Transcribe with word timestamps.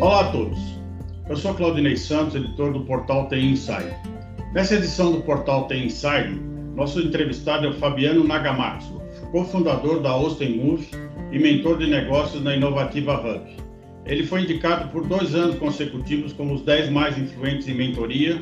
Olá 0.00 0.20
a 0.20 0.32
todos. 0.32 0.58
Eu 1.28 1.36
sou 1.36 1.52
Claudinei 1.52 1.94
Santos, 1.94 2.34
editor 2.34 2.72
do 2.72 2.86
portal 2.86 3.28
TI 3.28 3.50
Inside. 3.50 3.94
Nessa 4.54 4.76
edição 4.76 5.12
do 5.12 5.20
portal 5.20 5.68
TI 5.68 5.84
Inside, 5.84 6.40
nosso 6.74 7.00
entrevistado 7.00 7.66
é 7.66 7.68
o 7.68 7.74
Fabiano 7.74 8.24
Nagamatsu, 8.24 8.98
cofundador 9.30 10.00
da 10.00 10.08
Austin 10.08 10.56
Move 10.56 10.88
e 11.30 11.38
mentor 11.38 11.76
de 11.76 11.86
negócios 11.86 12.42
na 12.42 12.56
Inovativa 12.56 13.20
Hub. 13.20 13.42
Ele 14.06 14.24
foi 14.24 14.44
indicado 14.44 14.88
por 14.88 15.06
dois 15.06 15.34
anos 15.34 15.56
consecutivos 15.56 16.32
como 16.32 16.54
os 16.54 16.62
10 16.62 16.88
mais 16.88 17.18
influentes 17.18 17.68
em 17.68 17.74
mentoria 17.74 18.40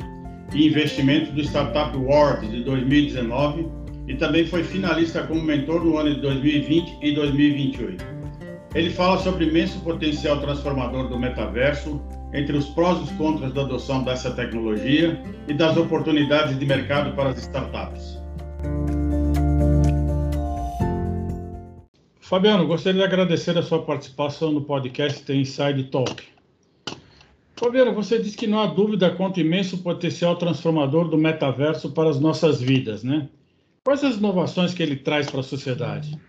e 0.54 0.64
investimento 0.64 1.32
do 1.32 1.40
Startup 1.40 1.93
Awards 1.96 2.48
de 2.52 2.62
2019 2.62 3.66
e 4.06 4.14
também 4.14 4.46
foi 4.46 4.62
finalista 4.62 5.25
como 5.25 5.43
mentor 5.43 5.84
no 5.84 5.98
ano 5.98 6.14
de 6.14 6.20
2020 6.20 6.98
e 7.02 7.12
2028. 7.16 8.18
Ele 8.75 8.91
fala 8.91 9.19
sobre 9.19 9.46
o 9.46 9.48
imenso 9.48 9.80
potencial 9.80 10.40
transformador 10.40 11.08
do 11.08 11.18
metaverso, 11.18 12.00
entre 12.35 12.57
os 12.57 12.67
prós 12.67 12.99
e 12.99 13.03
os 13.04 13.11
contras 13.13 13.53
da 13.54 13.63
adoção 13.63 14.04
dessa 14.04 14.31
tecnologia 14.31 15.22
e 15.49 15.54
das 15.54 15.77
oportunidades 15.77 16.58
de 16.58 16.67
mercado 16.67 17.17
para 17.17 17.31
as 17.31 17.39
startups. 17.39 18.18
Fabiano, 22.21 22.67
gostaria 22.67 23.00
de 23.00 23.07
agradecer 23.07 23.57
a 23.57 23.63
sua 23.63 23.82
participação 23.82 24.53
no 24.53 24.61
podcast 24.61 25.22
The 25.22 25.35
Inside 25.35 25.85
Talk. 25.85 26.22
Fabiano, 27.57 27.94
você 27.94 28.19
disse 28.19 28.36
que 28.36 28.46
não 28.46 28.61
há 28.61 28.66
dúvida 28.66 29.11
quanto 29.11 29.41
ao 29.41 29.46
imenso 29.46 29.79
potencial 29.79 30.36
transformador 30.36 31.08
do 31.08 31.16
metaverso 31.16 31.91
para 31.93 32.11
as 32.11 32.20
nossas 32.20 32.61
vidas, 32.61 33.03
né? 33.03 33.30
Quais 33.83 34.05
as 34.05 34.16
inovações 34.16 34.75
que 34.75 34.83
ele 34.83 34.97
traz 34.97 35.30
para 35.30 35.41
a 35.41 35.42
sociedade? 35.42 36.20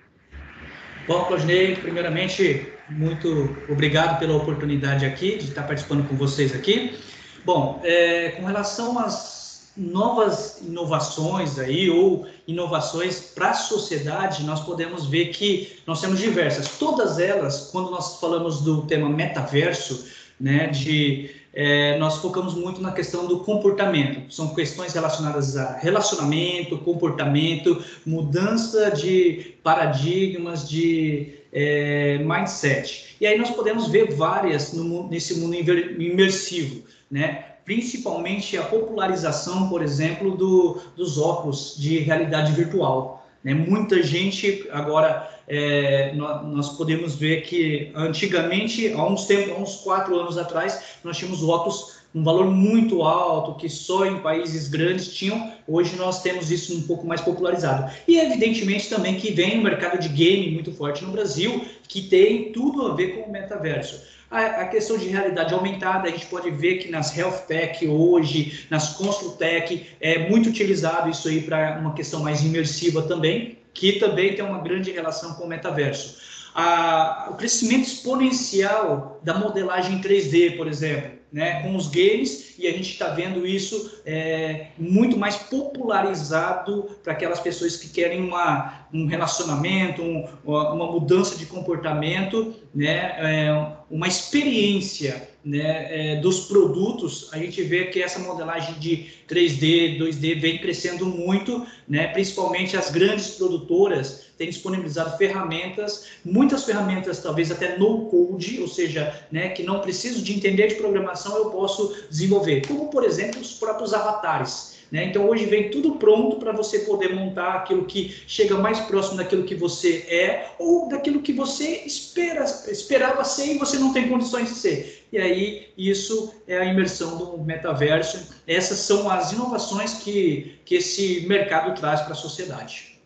Bom, 1.10 1.24
Claudinei, 1.24 1.76
primeiramente, 1.76 2.72
muito 2.88 3.58
obrigado 3.68 4.20
pela 4.20 4.36
oportunidade 4.38 5.08
aqui 5.08 5.40
de 5.40 5.46
estar 5.46 5.64
participando 5.64 6.08
com 6.08 6.16
vocês 6.16 6.54
aqui. 6.54 7.00
Bom, 7.44 7.82
é, 7.84 8.30
com 8.38 8.46
relação 8.46 9.00
às 9.00 9.72
novas 9.76 10.62
inovações 10.62 11.58
aí, 11.58 11.90
ou 11.90 12.28
inovações 12.48 13.22
para 13.22 13.50
a 13.50 13.54
sociedade, 13.56 14.44
nós 14.44 14.60
podemos 14.60 15.08
ver 15.08 15.30
que 15.30 15.80
nós 15.88 16.00
temos 16.00 16.20
diversas. 16.20 16.78
Todas 16.78 17.18
elas, 17.18 17.72
quando 17.72 17.90
nós 17.90 18.20
falamos 18.20 18.62
do 18.62 18.84
tema 18.84 19.10
metaverso, 19.10 20.06
né, 20.40 20.68
de 20.68 21.32
é, 21.62 21.98
nós 21.98 22.20
focamos 22.20 22.54
muito 22.54 22.82
na 22.82 22.94
questão 22.94 23.28
do 23.28 23.42
comportamento. 23.42 24.34
São 24.34 24.56
questões 24.56 24.94
relacionadas 24.94 25.58
a 25.58 25.78
relacionamento, 25.78 26.78
comportamento, 26.78 27.84
mudança 28.06 28.90
de 28.92 29.56
paradigmas, 29.62 30.70
de 30.70 31.34
é, 31.52 32.18
mindset. 32.20 33.18
E 33.20 33.28
aí 33.28 33.38
nós 33.38 33.50
podemos 33.50 33.90
ver 33.90 34.16
várias 34.16 34.72
no, 34.72 35.10
nesse 35.10 35.38
mundo 35.38 35.56
imersivo, 35.56 36.82
né? 37.12 37.44
principalmente 37.66 38.58
a 38.58 38.64
popularização, 38.64 39.68
por 39.68 39.84
exemplo, 39.84 40.38
do, 40.38 40.80
dos 40.96 41.18
óculos 41.18 41.76
de 41.78 41.98
realidade 42.00 42.54
virtual. 42.54 43.28
Né? 43.44 43.54
Muita 43.54 44.02
gente 44.02 44.66
agora 44.72 45.30
é, 45.50 46.14
nós, 46.14 46.70
podemos 46.78 47.16
ver 47.16 47.42
que 47.42 47.92
antigamente, 47.96 48.94
há 48.94 49.04
uns 49.04 49.26
tempos, 49.26 49.52
há 49.52 49.56
uns 49.56 49.76
quatro 49.78 50.18
anos 50.18 50.38
atrás, 50.38 50.80
nós 51.04 51.18
tínhamos 51.18 51.42
votos 51.42 51.98
um 52.14 52.24
valor 52.24 52.50
muito 52.50 53.04
alto 53.04 53.56
que 53.60 53.70
só 53.70 54.06
em 54.06 54.20
países 54.20 54.68
grandes 54.68 55.14
tinham. 55.14 55.52
Hoje 55.68 55.96
nós 55.96 56.22
temos 56.24 56.50
isso 56.50 56.76
um 56.76 56.82
pouco 56.82 57.06
mais 57.06 57.22
popularizado. 57.22 57.92
E 58.08 58.18
evidentemente 58.18 58.90
também 58.90 59.16
que 59.16 59.32
vem 59.32 59.60
um 59.60 59.64
mercado 59.64 60.00
de 60.00 60.10
game 60.10 60.52
muito 60.52 60.72
forte 60.72 61.04
no 61.04 61.12
Brasil, 61.12 61.66
que 61.88 62.02
tem 62.02 62.52
tudo 62.52 62.88
a 62.88 62.96
ver 62.96 63.16
com 63.16 63.30
o 63.30 63.32
metaverso. 63.32 64.02
A, 64.30 64.40
a 64.40 64.68
questão 64.68 64.98
de 64.98 65.08
realidade 65.08 65.54
aumentada, 65.54 66.08
a 66.08 66.12
gente 66.12 66.26
pode 66.28 66.50
ver 66.52 66.78
que 66.78 66.90
nas 66.90 67.16
health 67.16 67.46
tech 67.48 67.88
hoje, 67.88 68.66
nas 68.70 68.96
construtech, 68.96 69.88
é 70.00 70.30
muito 70.30 70.50
utilizado 70.50 71.10
isso 71.10 71.28
aí 71.28 71.42
para 71.42 71.78
uma 71.80 71.94
questão 71.94 72.22
mais 72.22 72.44
imersiva 72.44 73.04
também 73.04 73.59
que 73.74 73.94
também 73.94 74.36
tem 74.36 74.44
uma 74.44 74.60
grande 74.60 74.92
relação 74.92 75.34
com 75.34 75.44
o 75.44 75.48
metaverso. 75.48 76.18
A, 76.54 77.28
o 77.32 77.36
crescimento 77.36 77.88
exponencial 77.88 79.20
da 79.24 79.36
modelagem 79.36 80.02
3D, 80.02 80.58
por 80.58 80.68
exemplo, 80.68 81.20
né, 81.32 81.62
com 81.62 81.76
os 81.76 81.88
games, 81.88 82.56
e 82.58 82.68
a 82.68 82.72
gente 82.72 82.92
está 82.92 83.10
vendo 83.10 83.46
isso 83.46 84.02
é, 84.04 84.68
muito 84.78 85.16
mais 85.16 85.36
popularizado 85.36 86.90
para 87.04 87.14
aquelas 87.14 87.40
pessoas 87.40 87.78
que 87.78 87.90
querem 87.90 88.20
uma, 88.22 88.88
um 88.92 89.06
relacionamento, 89.06 90.02
um, 90.02 90.28
uma 90.44 90.92
mudança 90.92 91.38
de 91.38 91.46
comportamento, 91.46 92.56
né, 92.74 93.16
é, 93.20 93.68
uma 93.90 94.08
experiência 94.08 95.29
né, 95.44 95.88
é, 95.90 96.16
dos 96.18 96.42
produtos, 96.42 97.30
a 97.32 97.38
gente 97.38 97.62
vê 97.64 97.86
que 97.86 98.02
essa 98.02 98.20
modelagem 98.20 98.74
de 98.76 99.08
3D, 99.28 99.98
2D 99.98 100.40
vem 100.40 100.58
crescendo 100.58 101.06
muito, 101.06 101.66
né, 101.88 102.08
principalmente 102.08 102.76
as 102.76 102.92
grandes 102.92 103.32
produtoras 103.32 104.26
têm 104.38 104.50
disponibilizado 104.50 105.18
ferramentas, 105.18 106.08
muitas 106.24 106.64
ferramentas 106.64 107.22
talvez 107.22 107.52
até 107.52 107.78
no 107.78 108.06
code, 108.06 108.62
ou 108.62 108.68
seja, 108.68 109.24
né, 109.32 109.50
que 109.50 109.64
não 109.64 109.80
preciso 109.80 110.22
de 110.22 110.34
entender 110.34 110.68
de 110.68 110.76
programação, 110.76 111.36
eu 111.38 111.50
posso 111.50 111.96
desenvolver, 112.10 112.68
como 112.68 112.90
por 112.90 113.04
exemplo 113.04 113.40
os 113.40 113.54
próprios 113.54 113.94
avatares. 113.94 114.79
Né? 114.92 115.06
Então 115.06 115.28
hoje 115.28 115.46
vem 115.46 115.70
tudo 115.70 115.96
pronto 115.96 116.38
para 116.38 116.52
você 116.52 116.80
poder 116.80 117.14
montar 117.14 117.54
aquilo 117.56 117.86
que 117.86 118.16
chega 118.26 118.58
mais 118.58 118.80
próximo 118.82 119.18
daquilo 119.18 119.44
que 119.44 119.56
você 119.56 120.06
é 120.10 120.52
ou 120.58 120.90
daquilo 120.90 121.22
que 121.22 121.32
você 121.32 121.84
espera, 121.86 122.44
esperava 122.68 123.24
ser 123.24 123.54
e 123.54 123.58
você 123.58 123.78
não 123.78 123.94
tem 123.94 124.10
condições 124.10 124.50
de 124.50 124.56
ser. 124.56 125.06
E 125.12 125.18
aí 125.18 125.68
isso 125.78 126.34
é 126.48 126.58
a 126.58 126.66
imersão 126.66 127.18
do 127.18 127.38
metaverso. 127.44 128.36
Essas 128.48 128.80
são 128.80 129.10
as 129.10 129.32
inovações 129.32 129.96
que, 129.96 130.54
que 130.66 130.76
esse 130.76 131.26
mercado 131.28 131.80
traz 131.80 132.02
para 132.02 132.14
a 132.14 132.16
sociedade. 132.16 133.00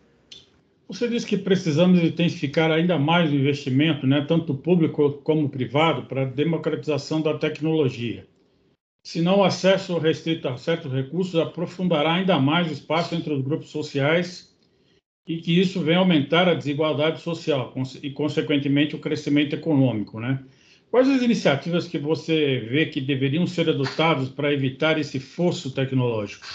Você 0.86 1.08
disse 1.08 1.26
que 1.26 1.38
precisamos 1.38 2.02
intensificar 2.02 2.70
ainda 2.70 2.98
mais 2.98 3.30
o 3.30 3.34
investimento, 3.34 4.06
né, 4.06 4.24
tanto 4.28 4.54
público 4.54 5.12
como 5.24 5.48
privado, 5.48 6.02
para 6.02 6.22
a 6.22 6.26
democratização 6.26 7.22
da 7.22 7.38
tecnologia. 7.38 8.26
Senão, 9.04 9.40
o 9.40 9.44
acesso 9.44 9.98
restrito 9.98 10.48
a 10.48 10.56
certos 10.56 10.90
recursos 10.90 11.38
aprofundará 11.38 12.14
ainda 12.14 12.38
mais 12.40 12.70
o 12.70 12.72
espaço 12.72 13.14
entre 13.14 13.34
os 13.34 13.42
grupos 13.42 13.68
sociais 13.68 14.50
e 15.28 15.36
que 15.36 15.60
isso 15.60 15.82
vem 15.82 15.96
aumentar 15.96 16.48
a 16.48 16.54
desigualdade 16.54 17.20
social 17.20 17.72
e, 18.02 18.10
consequentemente, 18.10 18.96
o 18.96 18.98
crescimento 18.98 19.54
econômico, 19.54 20.18
né? 20.18 20.42
Quais 20.90 21.08
as 21.08 21.22
iniciativas 21.22 21.86
que 21.86 21.98
você 21.98 22.60
vê 22.70 22.86
que 22.86 23.00
deveriam 23.00 23.46
ser 23.46 23.68
adotadas 23.68 24.28
para 24.28 24.52
evitar 24.52 24.98
esse 24.98 25.20
fosso 25.20 25.72
tecnológico? 25.72 26.46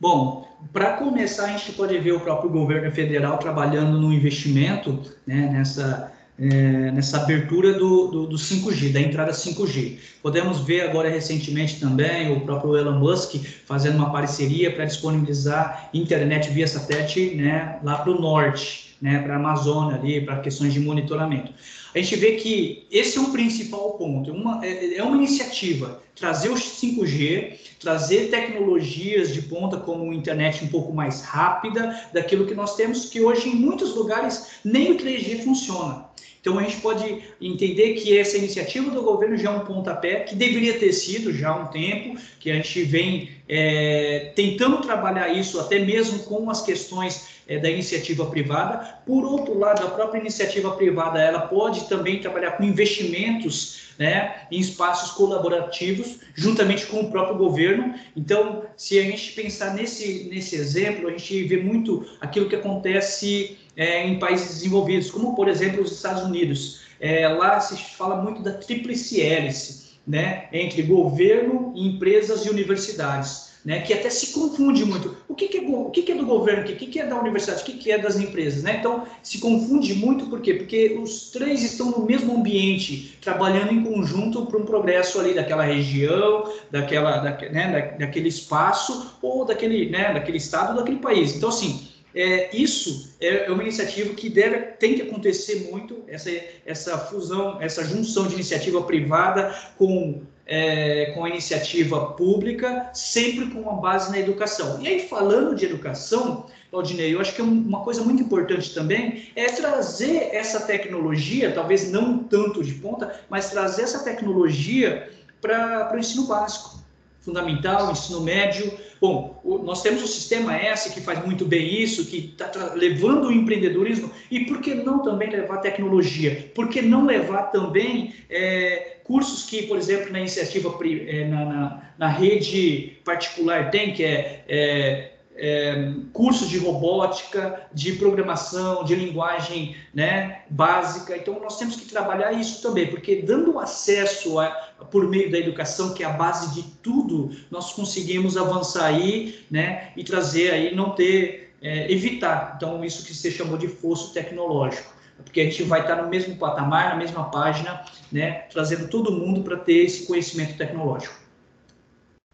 Bom, 0.00 0.48
para 0.72 0.96
começar, 0.96 1.46
a 1.46 1.56
gente 1.56 1.72
pode 1.72 1.98
ver 1.98 2.12
o 2.12 2.20
próprio 2.20 2.50
governo 2.50 2.90
federal 2.92 3.38
trabalhando 3.38 4.00
no 4.00 4.12
investimento 4.12 5.02
né, 5.26 5.50
nessa 5.52 6.12
é, 6.42 6.90
nessa 6.90 7.18
abertura 7.18 7.72
do, 7.74 8.08
do, 8.08 8.26
do, 8.26 8.36
5G, 8.36 8.92
da 8.92 9.00
entrada 9.00 9.30
5G. 9.30 9.98
Podemos 10.20 10.60
ver 10.60 10.80
agora 10.80 11.08
recentemente 11.08 11.78
também 11.78 12.32
o 12.32 12.40
próprio 12.40 12.76
Elon 12.76 12.98
Musk 12.98 13.36
fazendo 13.64 13.96
uma 13.96 14.10
parceria 14.10 14.72
para 14.72 14.84
disponibilizar 14.84 15.88
internet 15.94 16.50
via 16.50 16.66
satélite 16.66 17.36
né, 17.36 17.78
lá 17.84 17.98
para 17.98 18.10
o 18.10 18.20
norte, 18.20 18.96
né, 19.00 19.20
para 19.20 19.34
a 19.34 19.36
Amazônia 19.36 19.96
ali, 19.96 20.20
para 20.20 20.40
questões 20.40 20.72
de 20.72 20.80
monitoramento. 20.80 21.52
A 21.94 21.98
gente 21.98 22.16
vê 22.16 22.32
que 22.32 22.86
esse 22.90 23.18
é 23.18 23.20
um 23.20 23.30
principal 23.30 23.92
ponto, 23.92 24.32
uma, 24.32 24.64
é, 24.64 24.96
é 24.96 25.02
uma 25.02 25.16
iniciativa, 25.16 26.02
trazer 26.16 26.48
o 26.48 26.54
5G, 26.54 27.52
trazer 27.78 28.30
tecnologias 28.30 29.32
de 29.32 29.42
ponta 29.42 29.76
como 29.76 30.12
internet 30.12 30.64
um 30.64 30.68
pouco 30.68 30.92
mais 30.92 31.22
rápida 31.22 32.00
daquilo 32.12 32.46
que 32.46 32.54
nós 32.54 32.74
temos, 32.74 33.04
que 33.04 33.20
hoje 33.20 33.48
em 33.48 33.54
muitos 33.54 33.94
lugares 33.94 34.60
nem 34.64 34.92
o 34.92 34.96
3G 34.96 35.44
funciona. 35.44 36.10
Então 36.42 36.58
a 36.58 36.62
gente 36.64 36.78
pode 36.78 37.22
entender 37.40 37.94
que 37.94 38.18
essa 38.18 38.36
iniciativa 38.36 38.90
do 38.90 39.00
governo 39.00 39.36
já 39.36 39.52
é 39.52 39.54
um 39.54 39.60
pontapé 39.60 40.20
que 40.20 40.34
deveria 40.34 40.76
ter 40.76 40.92
sido 40.92 41.32
já 41.32 41.50
há 41.50 41.56
um 41.56 41.66
tempo, 41.68 42.20
que 42.40 42.50
a 42.50 42.54
gente 42.56 42.82
vem 42.82 43.30
é, 43.48 44.32
tentando 44.34 44.78
trabalhar 44.78 45.28
isso 45.28 45.60
até 45.60 45.78
mesmo 45.78 46.18
com 46.24 46.50
as 46.50 46.60
questões 46.60 47.28
é, 47.46 47.58
da 47.58 47.70
iniciativa 47.70 48.26
privada. 48.26 48.78
Por 49.06 49.24
outro 49.24 49.56
lado, 49.56 49.86
a 49.86 49.90
própria 49.90 50.18
iniciativa 50.18 50.72
privada 50.72 51.20
ela 51.20 51.42
pode 51.42 51.88
também 51.88 52.18
trabalhar 52.18 52.52
com 52.52 52.64
investimentos 52.64 53.92
né, 53.96 54.46
em 54.50 54.58
espaços 54.58 55.12
colaborativos, 55.12 56.18
juntamente 56.34 56.86
com 56.86 57.02
o 57.02 57.10
próprio 57.12 57.36
governo. 57.36 57.94
Então, 58.16 58.64
se 58.76 58.98
a 58.98 59.02
gente 59.02 59.30
pensar 59.32 59.74
nesse, 59.74 60.28
nesse 60.28 60.56
exemplo, 60.56 61.06
a 61.06 61.12
gente 61.12 61.44
vê 61.44 61.58
muito 61.58 62.04
aquilo 62.20 62.48
que 62.48 62.56
acontece 62.56 63.58
é, 63.76 64.06
em 64.06 64.18
países 64.18 64.48
desenvolvidos, 64.48 65.10
como 65.10 65.34
por 65.34 65.48
exemplo 65.48 65.82
os 65.82 65.92
Estados 65.92 66.22
Unidos. 66.22 66.82
É, 67.00 67.26
lá 67.28 67.58
se 67.60 67.76
fala 67.96 68.22
muito 68.22 68.42
da 68.42 68.52
tríplice 68.52 69.20
hélice, 69.20 69.92
né, 70.06 70.48
entre 70.52 70.82
governo, 70.82 71.72
empresas 71.76 72.46
e 72.46 72.50
universidades. 72.50 73.52
né, 73.64 73.80
que 73.80 73.92
até 73.94 74.10
se 74.10 74.32
confunde 74.32 74.84
muito. 74.84 75.16
O 75.28 75.34
que, 75.34 75.46
que, 75.46 75.58
é, 75.58 75.60
o 75.60 75.90
que, 75.90 76.02
que 76.02 76.12
é 76.12 76.14
do 76.16 76.26
governo, 76.26 76.62
o 76.62 76.64
que, 76.64 76.86
que 76.86 76.98
é 76.98 77.06
da 77.06 77.18
universidade, 77.18 77.62
o 77.62 77.64
que, 77.64 77.74
que 77.74 77.92
é 77.92 77.98
das 77.98 78.18
empresas, 78.18 78.62
né? 78.62 78.76
Então, 78.78 79.06
se 79.22 79.38
confunde 79.38 79.94
muito, 79.94 80.26
por 80.26 80.40
quê? 80.40 80.54
Porque 80.54 80.98
os 81.00 81.30
três 81.30 81.62
estão 81.62 81.90
no 81.90 82.04
mesmo 82.04 82.36
ambiente, 82.36 83.16
trabalhando 83.20 83.72
em 83.72 83.84
conjunto 83.84 84.46
para 84.46 84.58
um 84.58 84.64
progresso 84.64 85.20
ali 85.20 85.32
daquela 85.32 85.62
região, 85.62 86.52
daquela, 86.70 87.18
da, 87.18 87.30
né, 87.50 87.96
da, 87.98 88.04
daquele 88.04 88.28
espaço, 88.28 89.16
ou 89.22 89.44
daquele, 89.44 89.88
né, 89.90 90.12
daquele 90.12 90.38
estado, 90.38 90.76
daquele 90.76 90.98
país. 90.98 91.36
Então, 91.36 91.48
assim, 91.48 91.88
é, 92.14 92.54
isso 92.54 93.14
é, 93.20 93.46
é 93.46 93.50
uma 93.50 93.62
iniciativa 93.62 94.12
que 94.14 94.28
deve, 94.28 94.58
tem 94.78 94.94
que 94.94 95.02
acontecer 95.02 95.68
muito, 95.70 96.04
essa, 96.06 96.30
essa 96.66 96.98
fusão, 96.98 97.60
essa 97.60 97.84
junção 97.84 98.26
de 98.26 98.34
iniciativa 98.34 98.82
privada 98.82 99.54
com 99.78 100.22
é, 100.44 101.12
com 101.14 101.24
a 101.24 101.30
iniciativa 101.30 102.12
pública, 102.14 102.90
sempre 102.92 103.46
com 103.46 103.60
uma 103.60 103.80
base 103.80 104.10
na 104.10 104.18
educação. 104.18 104.82
E 104.82 104.88
aí, 104.88 105.08
falando 105.08 105.54
de 105.54 105.64
educação, 105.64 106.46
Claudinei, 106.70 107.14
eu 107.14 107.20
acho 107.20 107.34
que 107.34 107.42
uma 107.42 107.82
coisa 107.82 108.02
muito 108.02 108.22
importante 108.22 108.74
também 108.74 109.28
é 109.36 109.46
trazer 109.46 110.30
essa 110.32 110.60
tecnologia, 110.60 111.52
talvez 111.52 111.90
não 111.90 112.18
tanto 112.24 112.62
de 112.62 112.74
ponta, 112.74 113.20
mas 113.30 113.50
trazer 113.50 113.82
essa 113.82 114.02
tecnologia 114.02 115.10
para 115.40 115.92
o 115.94 115.98
ensino 115.98 116.26
básico 116.26 116.81
fundamental, 117.22 117.90
ensino 117.90 118.20
médio. 118.20 118.72
Bom, 119.00 119.40
o, 119.42 119.58
nós 119.58 119.82
temos 119.82 120.02
o 120.02 120.06
Sistema 120.06 120.56
S, 120.56 120.92
que 120.92 121.00
faz 121.00 121.24
muito 121.24 121.44
bem 121.44 121.80
isso, 121.80 122.06
que 122.06 122.34
está 122.38 122.74
levando 122.74 123.28
o 123.28 123.32
empreendedorismo, 123.32 124.10
e 124.30 124.40
por 124.44 124.60
que 124.60 124.74
não 124.74 125.02
também 125.02 125.30
levar 125.30 125.58
tecnologia? 125.58 126.50
Por 126.54 126.68
que 126.68 126.82
não 126.82 127.06
levar 127.06 127.44
também 127.44 128.14
é, 128.28 128.98
cursos 129.04 129.44
que, 129.44 129.62
por 129.62 129.78
exemplo, 129.78 130.12
na 130.12 130.20
iniciativa, 130.20 130.76
é, 130.84 131.24
na, 131.26 131.44
na, 131.44 131.82
na, 131.98 132.08
rede 132.08 132.98
particular 133.04 133.70
tem, 133.70 133.92
que 133.92 134.04
é, 134.04 134.44
é 134.48 135.11
é, 135.42 135.92
cursos 136.12 136.48
de 136.48 136.56
robótica, 136.56 137.66
de 137.74 137.94
programação, 137.94 138.84
de 138.84 138.94
linguagem 138.94 139.74
né, 139.92 140.42
básica. 140.48 141.16
Então, 141.16 141.40
nós 141.40 141.58
temos 141.58 141.74
que 141.74 141.84
trabalhar 141.86 142.32
isso 142.32 142.62
também, 142.62 142.86
porque 142.86 143.22
dando 143.22 143.58
acesso 143.58 144.38
a, 144.38 144.46
por 144.88 145.08
meio 145.08 145.32
da 145.32 145.38
educação, 145.38 145.94
que 145.94 146.04
é 146.04 146.06
a 146.06 146.10
base 146.10 146.54
de 146.54 146.62
tudo, 146.80 147.36
nós 147.50 147.72
conseguimos 147.72 148.36
avançar 148.36 148.84
aí 148.84 149.44
né, 149.50 149.90
e 149.96 150.04
trazer 150.04 150.52
aí, 150.52 150.76
não 150.76 150.90
ter, 150.90 151.52
é, 151.60 151.90
evitar. 151.92 152.54
Então, 152.56 152.84
isso 152.84 153.04
que 153.04 153.12
você 153.12 153.28
chamou 153.28 153.58
de 153.58 153.66
fosso 153.66 154.14
tecnológico. 154.14 154.92
Porque 155.24 155.40
a 155.40 155.44
gente 155.44 155.64
vai 155.64 155.80
estar 155.80 155.96
no 155.96 156.08
mesmo 156.08 156.36
patamar, 156.36 156.90
na 156.90 156.96
mesma 156.96 157.24
página, 157.30 157.84
né, 158.12 158.44
trazendo 158.52 158.86
todo 158.86 159.10
mundo 159.10 159.42
para 159.42 159.56
ter 159.56 159.86
esse 159.86 160.06
conhecimento 160.06 160.56
tecnológico. 160.56 161.21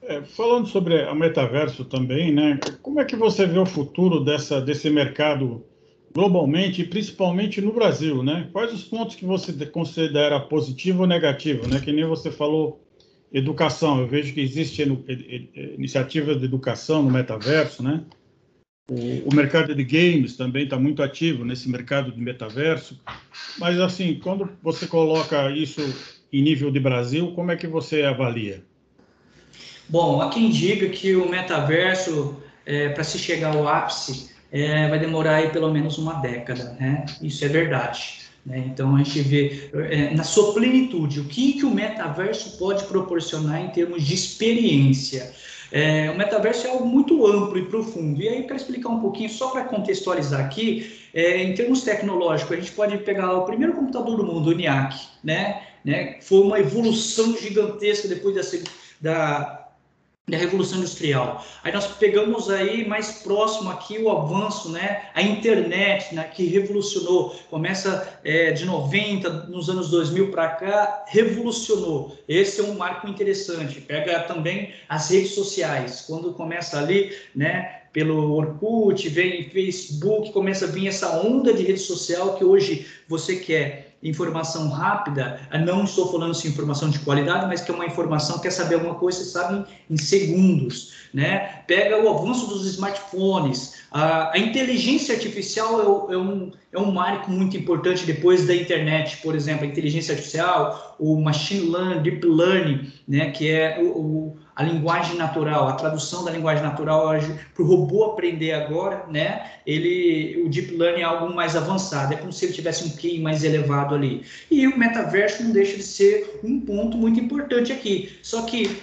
É, 0.02 0.22
falando 0.22 0.68
sobre 0.68 1.02
a 1.02 1.14
metaverso 1.14 1.84
também, 1.84 2.32
né? 2.32 2.58
Como 2.82 3.00
é 3.00 3.04
que 3.04 3.16
você 3.16 3.46
vê 3.46 3.58
o 3.58 3.66
futuro 3.66 4.20
dessa, 4.20 4.60
desse 4.60 4.88
mercado 4.88 5.64
globalmente 6.14 6.82
e 6.82 6.86
principalmente 6.86 7.60
no 7.60 7.72
Brasil, 7.72 8.22
né? 8.22 8.48
Quais 8.52 8.72
os 8.72 8.84
pontos 8.84 9.16
que 9.16 9.24
você 9.24 9.52
considera 9.66 10.40
positivo 10.40 11.02
ou 11.02 11.06
negativo, 11.06 11.66
né? 11.68 11.80
Que 11.80 11.92
nem 11.92 12.04
você 12.04 12.30
falou, 12.30 12.80
educação. 13.32 14.00
Eu 14.00 14.06
vejo 14.06 14.32
que 14.32 14.40
existe 14.40 14.82
iniciativas 15.76 16.38
de 16.38 16.44
educação 16.44 17.02
no 17.02 17.10
metaverso, 17.10 17.82
né? 17.82 18.02
O, 18.90 19.28
o 19.28 19.34
mercado 19.34 19.74
de 19.74 19.84
games 19.84 20.36
também 20.36 20.64
está 20.64 20.78
muito 20.78 21.02
ativo 21.02 21.44
nesse 21.44 21.68
mercado 21.68 22.10
de 22.10 22.20
metaverso. 22.20 22.98
Mas 23.58 23.78
assim, 23.78 24.18
quando 24.22 24.48
você 24.62 24.86
coloca 24.86 25.50
isso 25.50 25.82
em 26.32 26.40
nível 26.40 26.70
de 26.70 26.80
Brasil, 26.80 27.32
como 27.32 27.50
é 27.50 27.56
que 27.56 27.66
você 27.66 28.02
avalia? 28.02 28.64
Bom, 29.88 30.20
há 30.20 30.28
quem 30.28 30.50
diga 30.50 30.88
que 30.88 31.16
o 31.16 31.28
metaverso, 31.28 32.36
é, 32.66 32.90
para 32.90 33.02
se 33.02 33.18
chegar 33.18 33.56
ao 33.56 33.66
ápice, 33.66 34.30
é, 34.52 34.88
vai 34.88 34.98
demorar 34.98 35.36
aí 35.36 35.50
pelo 35.50 35.72
menos 35.72 35.98
uma 35.98 36.14
década, 36.14 36.76
né? 36.78 37.06
Isso 37.22 37.44
é 37.44 37.48
verdade. 37.48 38.18
Né? 38.44 38.64
Então 38.66 38.96
a 38.96 38.98
gente 39.02 39.20
vê 39.20 39.70
é, 39.90 40.14
na 40.14 40.24
sua 40.24 40.52
plenitude 40.54 41.20
o 41.20 41.24
que, 41.24 41.54
que 41.54 41.64
o 41.64 41.70
metaverso 41.70 42.56
pode 42.58 42.84
proporcionar 42.84 43.62
em 43.62 43.68
termos 43.68 44.04
de 44.04 44.14
experiência. 44.14 45.32
É, 45.70 46.10
o 46.10 46.16
metaverso 46.16 46.66
é 46.66 46.70
algo 46.70 46.86
muito 46.86 47.26
amplo 47.26 47.58
e 47.58 47.66
profundo. 47.66 48.20
E 48.22 48.28
aí, 48.28 48.42
para 48.44 48.56
explicar 48.56 48.88
um 48.88 49.00
pouquinho, 49.00 49.28
só 49.28 49.50
para 49.50 49.64
contextualizar 49.64 50.40
aqui, 50.40 50.98
é, 51.12 51.42
em 51.42 51.54
termos 51.54 51.82
tecnológicos, 51.82 52.52
a 52.52 52.60
gente 52.60 52.72
pode 52.72 52.96
pegar 52.98 53.34
o 53.34 53.44
primeiro 53.44 53.74
computador 53.74 54.16
do 54.16 54.24
mundo, 54.24 54.48
o 54.48 54.52
ENIAC, 54.52 54.96
né? 55.22 55.62
né? 55.84 56.18
Foi 56.22 56.40
uma 56.40 56.58
evolução 56.58 57.36
gigantesca 57.36 58.08
depois 58.08 58.34
da, 58.34 58.42
da 59.00 59.57
da 60.28 60.36
Revolução 60.36 60.78
Industrial. 60.78 61.44
Aí 61.64 61.72
nós 61.72 61.86
pegamos 61.86 62.50
aí 62.50 62.86
mais 62.86 63.22
próximo 63.22 63.70
aqui 63.70 63.98
o 63.98 64.10
avanço, 64.10 64.70
né, 64.70 65.06
a 65.14 65.22
internet, 65.22 66.14
né, 66.14 66.24
que 66.24 66.44
revolucionou, 66.44 67.34
começa 67.50 68.18
é, 68.22 68.52
de 68.52 68.64
90, 68.66 69.46
nos 69.48 69.70
anos 69.70 69.90
2000 69.90 70.30
para 70.30 70.48
cá, 70.50 71.04
revolucionou. 71.08 72.16
Esse 72.28 72.60
é 72.60 72.64
um 72.64 72.74
marco 72.74 73.08
interessante. 73.08 73.80
Pega 73.80 74.20
também 74.20 74.74
as 74.88 75.10
redes 75.10 75.32
sociais, 75.32 76.04
quando 76.06 76.34
começa 76.34 76.78
ali, 76.78 77.16
né, 77.34 77.78
pelo 77.92 78.32
Orkut, 78.34 79.08
vem 79.08 79.48
Facebook, 79.48 80.30
começa 80.32 80.66
a 80.66 80.68
vir 80.68 80.88
essa 80.88 81.18
onda 81.20 81.52
de 81.52 81.62
rede 81.62 81.80
social 81.80 82.36
que 82.36 82.44
hoje 82.44 82.86
você 83.08 83.36
quer 83.36 83.87
informação 84.02 84.68
rápida, 84.68 85.40
não 85.64 85.84
estou 85.84 86.10
falando 86.10 86.32
de 86.32 86.46
informação 86.46 86.88
de 86.88 87.00
qualidade, 87.00 87.46
mas 87.46 87.60
que 87.60 87.70
é 87.70 87.74
uma 87.74 87.86
informação, 87.86 88.38
quer 88.38 88.50
saber 88.50 88.76
alguma 88.76 88.94
coisa, 88.94 89.18
você 89.18 89.30
sabe 89.30 89.64
em 89.90 89.96
segundos, 89.96 90.92
né? 91.12 91.62
Pega 91.66 92.00
o 92.00 92.08
avanço 92.08 92.46
dos 92.46 92.64
smartphones, 92.66 93.78
a, 93.90 94.32
a 94.32 94.38
inteligência 94.38 95.14
artificial 95.14 96.08
é, 96.10 96.14
é, 96.14 96.18
um, 96.18 96.52
é 96.72 96.78
um 96.78 96.92
marco 96.92 97.30
muito 97.30 97.56
importante 97.56 98.06
depois 98.06 98.46
da 98.46 98.54
internet, 98.54 99.16
por 99.22 99.34
exemplo, 99.34 99.64
a 99.64 99.68
inteligência 99.68 100.12
artificial, 100.12 100.96
o 100.98 101.20
machine 101.20 101.68
learning, 101.68 102.02
deep 102.02 102.26
learning, 102.26 102.92
né? 103.06 103.30
Que 103.30 103.50
é 103.50 103.80
o, 103.82 103.98
o 103.98 104.37
a 104.58 104.64
linguagem 104.64 105.16
natural, 105.16 105.68
a 105.68 105.74
tradução 105.74 106.24
da 106.24 106.32
linguagem 106.32 106.64
natural 106.64 107.10
para 107.54 107.62
o 107.62 107.64
robô 107.64 108.06
aprender 108.06 108.52
agora, 108.52 109.06
né? 109.08 109.52
Ele, 109.64 110.42
o 110.44 110.48
deep 110.48 110.76
learning 110.76 111.02
é 111.02 111.04
algo 111.04 111.32
mais 111.32 111.54
avançado, 111.54 112.12
é 112.12 112.16
como 112.16 112.32
se 112.32 112.44
ele 112.44 112.54
tivesse 112.54 112.84
um 112.84 112.90
QI 112.90 113.20
mais 113.20 113.44
elevado 113.44 113.94
ali. 113.94 114.24
E 114.50 114.66
o 114.66 114.76
metaverso 114.76 115.44
não 115.44 115.52
deixa 115.52 115.76
de 115.76 115.84
ser 115.84 116.40
um 116.42 116.60
ponto 116.60 116.98
muito 116.98 117.20
importante 117.20 117.72
aqui. 117.72 118.18
Só 118.20 118.42
que 118.42 118.82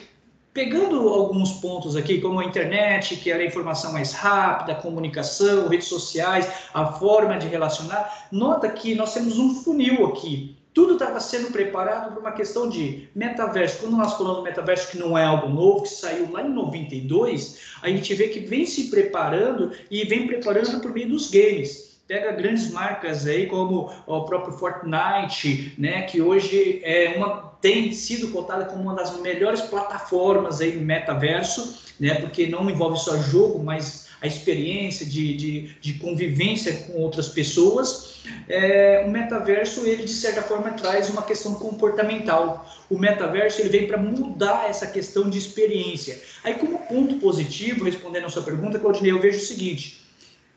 pegando 0.53 1.09
alguns 1.09 1.51
pontos 1.51 1.97
aqui, 1.97 2.21
como 2.21 2.39
a 2.39 2.45
internet, 2.45 3.17
que 3.17 3.29
era 3.29 3.43
a 3.43 3.45
informação 3.45 3.91
mais 3.91 4.13
rápida, 4.13 4.71
a 4.71 4.81
comunicação, 4.81 5.67
redes 5.67 5.89
sociais, 5.89 6.49
a 6.73 6.85
forma 6.93 7.37
de 7.37 7.49
relacionar, 7.49 8.29
nota 8.31 8.69
que 8.69 8.95
nós 8.95 9.13
temos 9.13 9.37
um 9.37 9.53
funil 9.55 10.05
aqui 10.05 10.55
tudo 10.75 10.95
estava 10.95 11.21
sendo 11.21 11.51
preparado 11.51 12.11
para 12.11 12.19
uma 12.19 12.33
questão 12.33 12.67
de 12.67 13.07
metaverso. 13.15 13.79
Quando 13.79 13.95
nós 13.95 14.13
falamos 14.15 14.43
metaverso, 14.43 14.91
que 14.91 14.97
não 14.97 15.17
é 15.17 15.23
algo 15.23 15.47
novo, 15.47 15.83
que 15.83 15.89
saiu 15.89 16.29
lá 16.29 16.43
em 16.43 16.53
92, 16.53 17.61
a 17.81 17.87
gente 17.87 18.13
vê 18.13 18.27
que 18.27 18.41
vem 18.41 18.65
se 18.65 18.89
preparando 18.89 19.71
e 19.89 20.03
vem 20.03 20.27
preparando 20.27 20.81
por 20.81 20.91
meio 20.91 21.07
dos 21.07 21.31
games. 21.31 21.95
Pega 22.05 22.33
grandes 22.33 22.69
marcas 22.71 23.25
aí 23.25 23.47
como 23.47 23.89
o 24.05 24.25
próprio 24.25 24.57
Fortnite, 24.57 25.73
né, 25.77 26.03
que 26.03 26.21
hoje 26.21 26.81
é 26.83 27.13
uma 27.15 27.55
tem 27.61 27.93
sido 27.93 28.27
cotada 28.27 28.65
como 28.65 28.83
uma 28.83 28.93
das 28.93 29.17
melhores 29.21 29.61
plataformas 29.61 30.61
aí 30.61 30.75
no 30.75 30.81
metaverso, 30.81 31.79
né, 31.99 32.15
porque 32.15 32.45
não 32.47 32.69
envolve 32.69 32.99
só 32.99 33.17
jogo, 33.17 33.63
mas 33.63 34.04
a 34.21 34.27
experiência 34.27 35.05
de, 35.05 35.35
de, 35.35 35.61
de 35.79 35.93
convivência 35.93 36.73
com 36.87 36.93
outras 36.93 37.27
pessoas, 37.27 38.15
é, 38.47 39.03
o 39.05 39.11
metaverso, 39.11 39.85
ele 39.85 40.03
de 40.03 40.13
certa 40.13 40.41
forma 40.41 40.71
traz 40.71 41.09
uma 41.09 41.21
questão 41.21 41.55
comportamental. 41.55 42.67
O 42.89 42.97
metaverso, 42.97 43.61
ele 43.61 43.69
vem 43.69 43.87
para 43.87 43.97
mudar 43.97 44.69
essa 44.69 44.87
questão 44.87 45.29
de 45.29 45.37
experiência. 45.37 46.19
Aí, 46.43 46.55
como 46.55 46.79
ponto 46.87 47.15
positivo, 47.15 47.85
respondendo 47.85 48.25
a 48.25 48.29
sua 48.29 48.43
pergunta, 48.43 48.79
Claudinei, 48.79 49.11
eu 49.11 49.19
vejo 49.19 49.37
o 49.37 49.41
seguinte, 49.41 50.01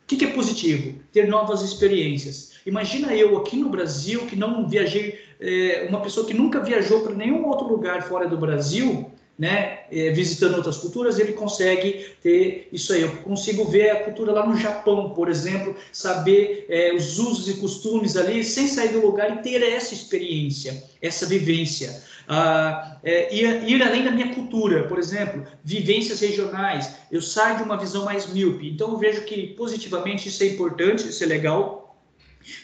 o 0.05 0.07
que, 0.09 0.17
que 0.17 0.25
é 0.25 0.31
positivo? 0.31 0.99
Ter 1.13 1.29
novas 1.29 1.63
experiências. 1.63 2.53
Imagina 2.65 3.15
eu 3.15 3.37
aqui 3.37 3.57
no 3.57 3.69
Brasil, 3.69 4.27
que 4.27 4.37
não 4.37 4.69
viajei, 4.69 5.19
é, 5.41 5.87
uma 5.89 6.01
pessoa 6.01 6.27
que 6.27 6.35
nunca 6.35 6.61
viajou 6.61 7.01
para 7.01 7.15
nenhum 7.15 7.47
outro 7.47 7.67
lugar 7.67 8.03
fora 8.03 8.29
do 8.29 8.37
Brasil, 8.37 9.11
né, 9.39 9.81
é, 9.93 10.11
visitando 10.11 10.57
outras 10.57 10.79
culturas, 10.79 11.19
ele 11.19 11.33
consegue 11.33 12.07
ter 12.21 12.69
isso 12.73 12.93
aí. 12.93 13.03
Eu 13.03 13.17
consigo 13.19 13.65
ver 13.65 13.91
a 13.91 14.03
cultura 14.03 14.33
lá 14.33 14.45
no 14.45 14.57
Japão, 14.57 15.11
por 15.11 15.29
exemplo, 15.29 15.77
saber 15.93 16.67
é, 16.69 16.93
os 16.93 17.19
usos 17.19 17.49
e 17.49 17.61
costumes 17.61 18.17
ali, 18.17 18.43
sem 18.43 18.67
sair 18.67 18.89
do 18.89 19.01
lugar 19.01 19.39
e 19.39 19.43
ter 19.43 19.63
essa 19.63 19.95
experiência, 19.95 20.83
essa 21.01 21.25
vivência. 21.25 22.03
Ah, 22.27 22.99
é, 23.03 23.35
ir, 23.35 23.67
ir, 23.67 23.83
além 23.83 24.05
da 24.05 24.11
minha 24.11 24.35
cultura, 24.35 24.85
por 24.89 24.99
exemplo, 24.99 25.47
vivências 25.65 26.21
regionais. 26.21 26.97
Eu 27.11 27.23
saio 27.23 27.59
de 27.59 27.63
uma 27.63 27.79
visão 27.79 28.05
mais 28.05 28.27
míope. 28.27 28.69
Então, 28.69 28.91
eu 28.91 28.99
vejo 28.99 29.23
que 29.23 29.47
positivamente 29.55 30.29
isso 30.29 30.43
é 30.43 30.47
importante, 30.49 31.09
isso 31.09 31.23
é 31.23 31.27
legal. 31.27 31.78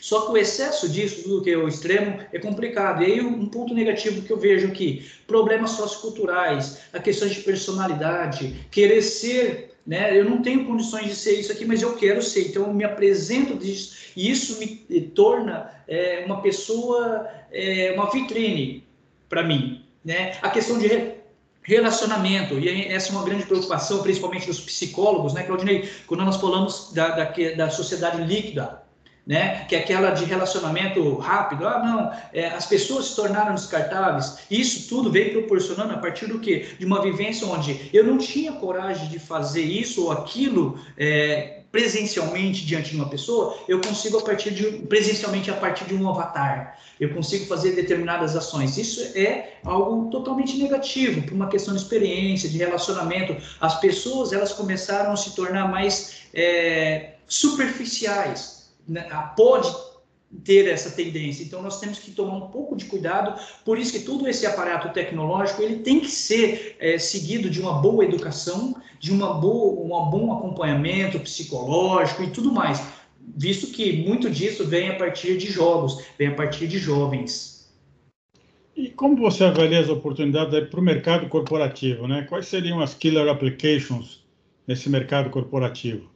Só 0.01 0.23
que 0.23 0.33
o 0.33 0.37
excesso 0.37 0.89
disso, 0.89 1.23
tudo 1.23 1.43
que 1.43 1.51
é 1.51 1.57
o 1.57 1.69
extremo, 1.69 2.19
é 2.33 2.39
complicado. 2.39 3.03
E 3.03 3.07
aí 3.07 3.21
um 3.21 3.47
ponto 3.47 3.75
negativo 3.75 4.23
que 4.23 4.33
eu 4.33 4.39
vejo 4.39 4.69
aqui, 4.69 5.11
problemas 5.27 5.71
socioculturais, 5.73 6.81
a 6.93 6.99
questão 6.99 7.29
de 7.29 7.41
personalidade, 7.41 8.67
querer 8.71 9.03
ser, 9.03 9.75
né? 9.87 10.19
Eu 10.19 10.25
não 10.25 10.43
tenho 10.43 10.65
condições 10.65 11.07
de 11.07 11.17
ser 11.17 11.39
isso 11.39 11.53
aqui, 11.53 11.65
mas 11.65 11.83
eu 11.83 11.95
quero 11.95 12.23
ser. 12.23 12.49
Então 12.49 12.67
eu 12.67 12.75
me 12.75 12.85
apresento 12.85 13.57
disso 13.57 13.97
e 14.17 14.31
isso 14.31 14.59
me 14.59 15.01
torna 15.01 15.71
é, 15.89 16.25
uma 16.25 16.41
pessoa, 16.41 17.29
é, 17.53 17.93
uma 17.93 18.11
vitrine 18.11 18.85
para 19.29 19.43
mim, 19.43 19.85
né? 20.05 20.39
A 20.41 20.51
questão 20.51 20.79
de 20.79 21.15
relacionamento, 21.65 22.59
e 22.59 22.87
essa 22.89 23.09
é 23.09 23.13
uma 23.13 23.25
grande 23.25 23.47
preocupação, 23.47 24.03
principalmente 24.03 24.47
dos 24.47 24.61
psicólogos, 24.61 25.33
né, 25.33 25.45
Claudinei? 25.45 25.91
Quando 26.07 26.23
nós 26.23 26.37
falamos 26.37 26.93
da, 26.93 27.09
da, 27.09 27.33
da 27.57 27.71
sociedade 27.71 28.23
líquida, 28.23 28.83
né? 29.27 29.65
Que 29.65 29.77
é 29.77 29.79
aquela 29.81 30.11
de 30.11 30.25
relacionamento 30.25 31.17
rápido. 31.17 31.67
Ah, 31.67 31.83
não, 31.83 32.13
é, 32.33 32.49
as 32.49 32.67
pessoas 32.67 33.07
se 33.07 33.17
tornaram 33.17 33.55
descartáveis. 33.55 34.39
Isso 34.51 34.89
tudo 34.89 35.11
veio 35.11 35.33
proporcionando 35.33 35.95
a 35.95 35.99
partir 35.99 36.27
do 36.27 36.39
quê? 36.39 36.67
De 36.79 36.85
uma 36.85 37.01
vivência 37.01 37.47
onde 37.47 37.91
eu 37.93 38.05
não 38.05 38.19
tinha 38.19 38.53
coragem 38.53 39.09
de 39.09 39.19
fazer 39.19 39.63
isso 39.63 40.05
ou 40.05 40.13
aquilo 40.13 40.79
é, 40.99 41.61
presencialmente 41.73 42.65
diante 42.65 42.91
de 42.91 42.97
uma 42.97 43.09
pessoa, 43.09 43.59
eu 43.67 43.81
consigo 43.81 44.19
a 44.19 44.23
partir 44.23 44.53
de 44.53 44.65
presencialmente 44.87 45.51
a 45.51 45.55
partir 45.55 45.85
de 45.87 45.95
um 45.95 46.09
avatar. 46.09 46.79
Eu 47.01 47.13
consigo 47.13 47.47
fazer 47.47 47.73
determinadas 47.73 48.37
ações. 48.37 48.79
Isso 48.79 49.01
é 49.19 49.55
algo 49.65 50.09
totalmente 50.11 50.57
negativo 50.57 51.23
para 51.23 51.35
uma 51.35 51.49
questão 51.49 51.75
de 51.75 51.81
experiência, 51.81 52.49
de 52.49 52.59
relacionamento. 52.59 53.37
As 53.61 53.81
pessoas 53.81 54.33
elas 54.33 54.53
começaram 54.53 55.13
a 55.13 55.17
se 55.17 55.35
tornar 55.35 55.69
mais 55.69 56.19
é, 56.33 57.15
superficiais 57.27 58.54
né, 58.87 59.09
pode 59.37 59.73
ter 60.43 60.69
essa 60.69 60.91
tendência. 60.91 61.45
Então 61.45 61.63
nós 61.63 61.79
temos 61.79 61.99
que 61.99 62.11
tomar 62.11 62.37
um 62.37 62.49
pouco 62.49 62.77
de 62.77 62.87
cuidado. 62.87 63.39
Por 63.65 63.79
isso 63.79 63.93
que 63.93 64.01
todo 64.01 64.27
esse 64.27 64.47
aparato 64.47 64.93
tecnológico 64.93 65.63
ele 65.63 65.77
tem 65.77 66.01
que 66.01 66.11
ser 66.11 66.77
é, 66.81 66.99
seguido 66.99 67.49
de 67.49 67.61
uma 67.61 67.75
boa 67.75 68.05
educação, 68.05 68.75
de 68.99 69.13
uma 69.13 69.35
boa, 69.35 70.05
um 70.05 70.11
bom 70.11 70.33
acompanhamento 70.33 71.21
psicológico 71.21 72.23
e 72.23 72.31
tudo 72.31 72.53
mais, 72.53 72.83
visto 73.37 73.69
que 73.69 74.05
muito 74.05 74.31
disso 74.31 74.67
vem 74.67 74.91
a 74.91 74.97
partir 74.97 75.37
de 75.37 75.47
jogos, 75.47 76.05
vem 76.19 76.29
a 76.29 76.35
partir 76.35 76.67
de 76.67 76.79
jovens. 76.79 77.55
E 78.77 78.91
como 78.91 79.17
você 79.17 79.45
avalia 79.45 79.79
as 79.79 79.89
oportunidades 79.89 80.69
para 80.69 80.81
o 80.81 80.83
mercado 80.83 81.29
corporativo, 81.29 82.09
né? 82.09 82.23
Quais 82.29 82.49
seriam 82.49 82.81
as 82.81 82.93
killer 82.93 83.29
applications 83.29 84.25
nesse 84.67 84.91
mercado 84.91 85.31
corporativo? 85.31 86.14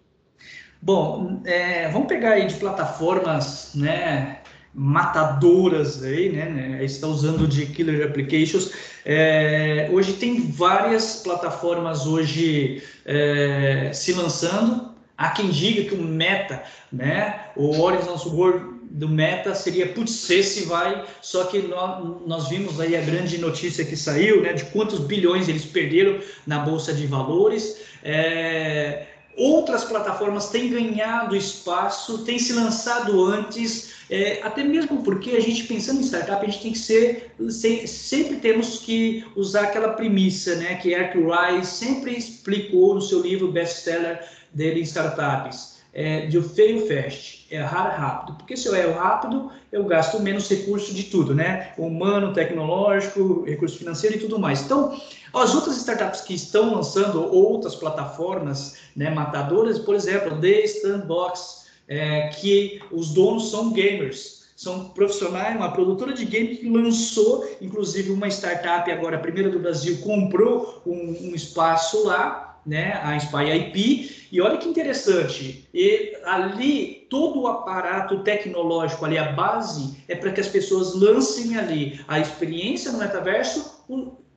Bom, 0.80 1.42
é, 1.44 1.88
vamos 1.88 2.06
pegar 2.06 2.32
aí 2.32 2.46
de 2.46 2.54
plataformas, 2.54 3.72
né, 3.74 4.38
matadoras 4.72 6.04
aí, 6.04 6.30
né, 6.30 6.44
né 6.48 6.84
está 6.84 7.08
usando 7.08 7.48
de 7.48 7.66
killer 7.66 8.06
applications. 8.06 8.70
É, 9.04 9.88
hoje 9.90 10.12
tem 10.12 10.50
várias 10.50 11.16
plataformas 11.16 12.06
hoje 12.06 12.82
é, 13.04 13.90
se 13.92 14.12
lançando. 14.12 14.94
Há 15.16 15.30
quem 15.30 15.50
diga 15.50 15.82
que 15.88 15.94
o 15.96 16.02
Meta, 16.02 16.62
né, 16.92 17.46
o 17.56 17.80
Horizon 17.80 18.16
World 18.28 18.78
do 18.90 19.08
Meta 19.08 19.54
seria, 19.56 19.88
putz, 19.88 20.30
esse 20.30 20.64
vai, 20.64 21.04
só 21.20 21.44
que 21.44 21.58
nós, 21.58 22.22
nós, 22.24 22.48
vimos 22.48 22.80
aí 22.80 22.96
a 22.96 23.00
grande 23.00 23.36
notícia 23.36 23.84
que 23.84 23.96
saiu, 23.96 24.42
né, 24.42 24.52
de 24.52 24.64
quantos 24.66 25.00
bilhões 25.00 25.48
eles 25.48 25.64
perderam 25.64 26.20
na 26.46 26.60
Bolsa 26.60 26.94
de 26.94 27.06
Valores. 27.06 27.80
É, 28.02 29.06
outras 29.38 29.84
plataformas 29.84 30.50
têm 30.50 30.68
ganhado 30.68 31.36
espaço, 31.36 32.24
têm 32.24 32.38
se 32.38 32.52
lançado 32.52 33.24
antes, 33.24 33.92
é, 34.10 34.40
até 34.42 34.64
mesmo 34.64 35.02
porque 35.02 35.30
a 35.30 35.40
gente 35.40 35.64
pensando 35.64 36.00
em 36.00 36.04
startup, 36.04 36.44
a 36.44 36.48
gente 36.48 36.62
tem 36.62 36.72
que 36.72 36.78
ser, 36.78 37.32
se, 37.48 37.86
sempre 37.86 38.36
temos 38.36 38.80
que 38.80 39.24
usar 39.36 39.64
aquela 39.64 39.90
premissa, 39.90 40.56
né, 40.56 40.74
que 40.74 40.92
Eric 40.92 41.16
Rice 41.18 41.70
sempre 41.70 42.16
explicou 42.16 42.96
no 42.96 43.00
seu 43.00 43.22
livro 43.22 43.52
best-seller 43.52 44.20
dele 44.52 44.80
em 44.80 44.82
startups, 44.82 45.77
é, 45.92 46.26
de 46.26 46.40
fail 46.40 46.86
fast, 46.86 47.46
errar 47.50 47.88
rápido, 47.90 48.36
porque 48.36 48.56
se 48.56 48.68
eu 48.68 48.76
erro 48.76 48.98
rápido, 48.98 49.50
eu 49.72 49.84
gasto 49.84 50.20
menos 50.20 50.48
recurso 50.48 50.94
de 50.94 51.04
tudo, 51.04 51.34
né, 51.34 51.72
humano, 51.76 52.32
tecnológico, 52.32 53.44
recurso 53.44 53.78
financeiro 53.78 54.16
e 54.16 54.20
tudo 54.20 54.38
mais. 54.38 54.62
Então, 54.62 55.00
as 55.32 55.54
outras 55.54 55.76
startups 55.76 56.22
que 56.22 56.34
estão 56.34 56.74
lançando 56.74 57.22
outras 57.34 57.74
plataformas 57.74 58.76
né, 58.94 59.10
matadoras, 59.10 59.78
por 59.78 59.94
exemplo, 59.94 60.40
The 60.40 60.64
Standbox, 60.64 61.66
é, 61.86 62.28
que 62.28 62.80
os 62.90 63.12
donos 63.12 63.50
são 63.50 63.72
gamers, 63.72 64.38
são 64.54 64.88
profissionais, 64.88 65.56
uma 65.56 65.70
produtora 65.70 66.12
de 66.12 66.24
games 66.24 66.58
que 66.58 66.68
lançou, 66.68 67.48
inclusive, 67.60 68.10
uma 68.10 68.28
startup 68.28 68.90
agora, 68.90 69.16
a 69.16 69.20
primeira 69.20 69.48
do 69.48 69.60
Brasil, 69.60 69.98
comprou 69.98 70.82
um, 70.84 71.28
um 71.28 71.34
espaço 71.34 72.04
lá, 72.04 72.47
né, 72.68 73.00
a 73.02 73.16
Spy 73.16 73.50
IP, 73.50 74.28
e 74.30 74.40
olha 74.42 74.58
que 74.58 74.68
interessante, 74.68 75.66
e 75.72 76.16
ali 76.24 77.06
todo 77.08 77.40
o 77.40 77.46
aparato 77.46 78.22
tecnológico 78.22 79.06
ali, 79.06 79.16
a 79.16 79.32
base, 79.32 79.96
é 80.06 80.14
para 80.14 80.30
que 80.30 80.40
as 80.40 80.48
pessoas 80.48 80.94
lancem 80.94 81.56
ali 81.56 81.98
a 82.06 82.20
experiência 82.20 82.92
no 82.92 82.98
metaverso, 82.98 83.82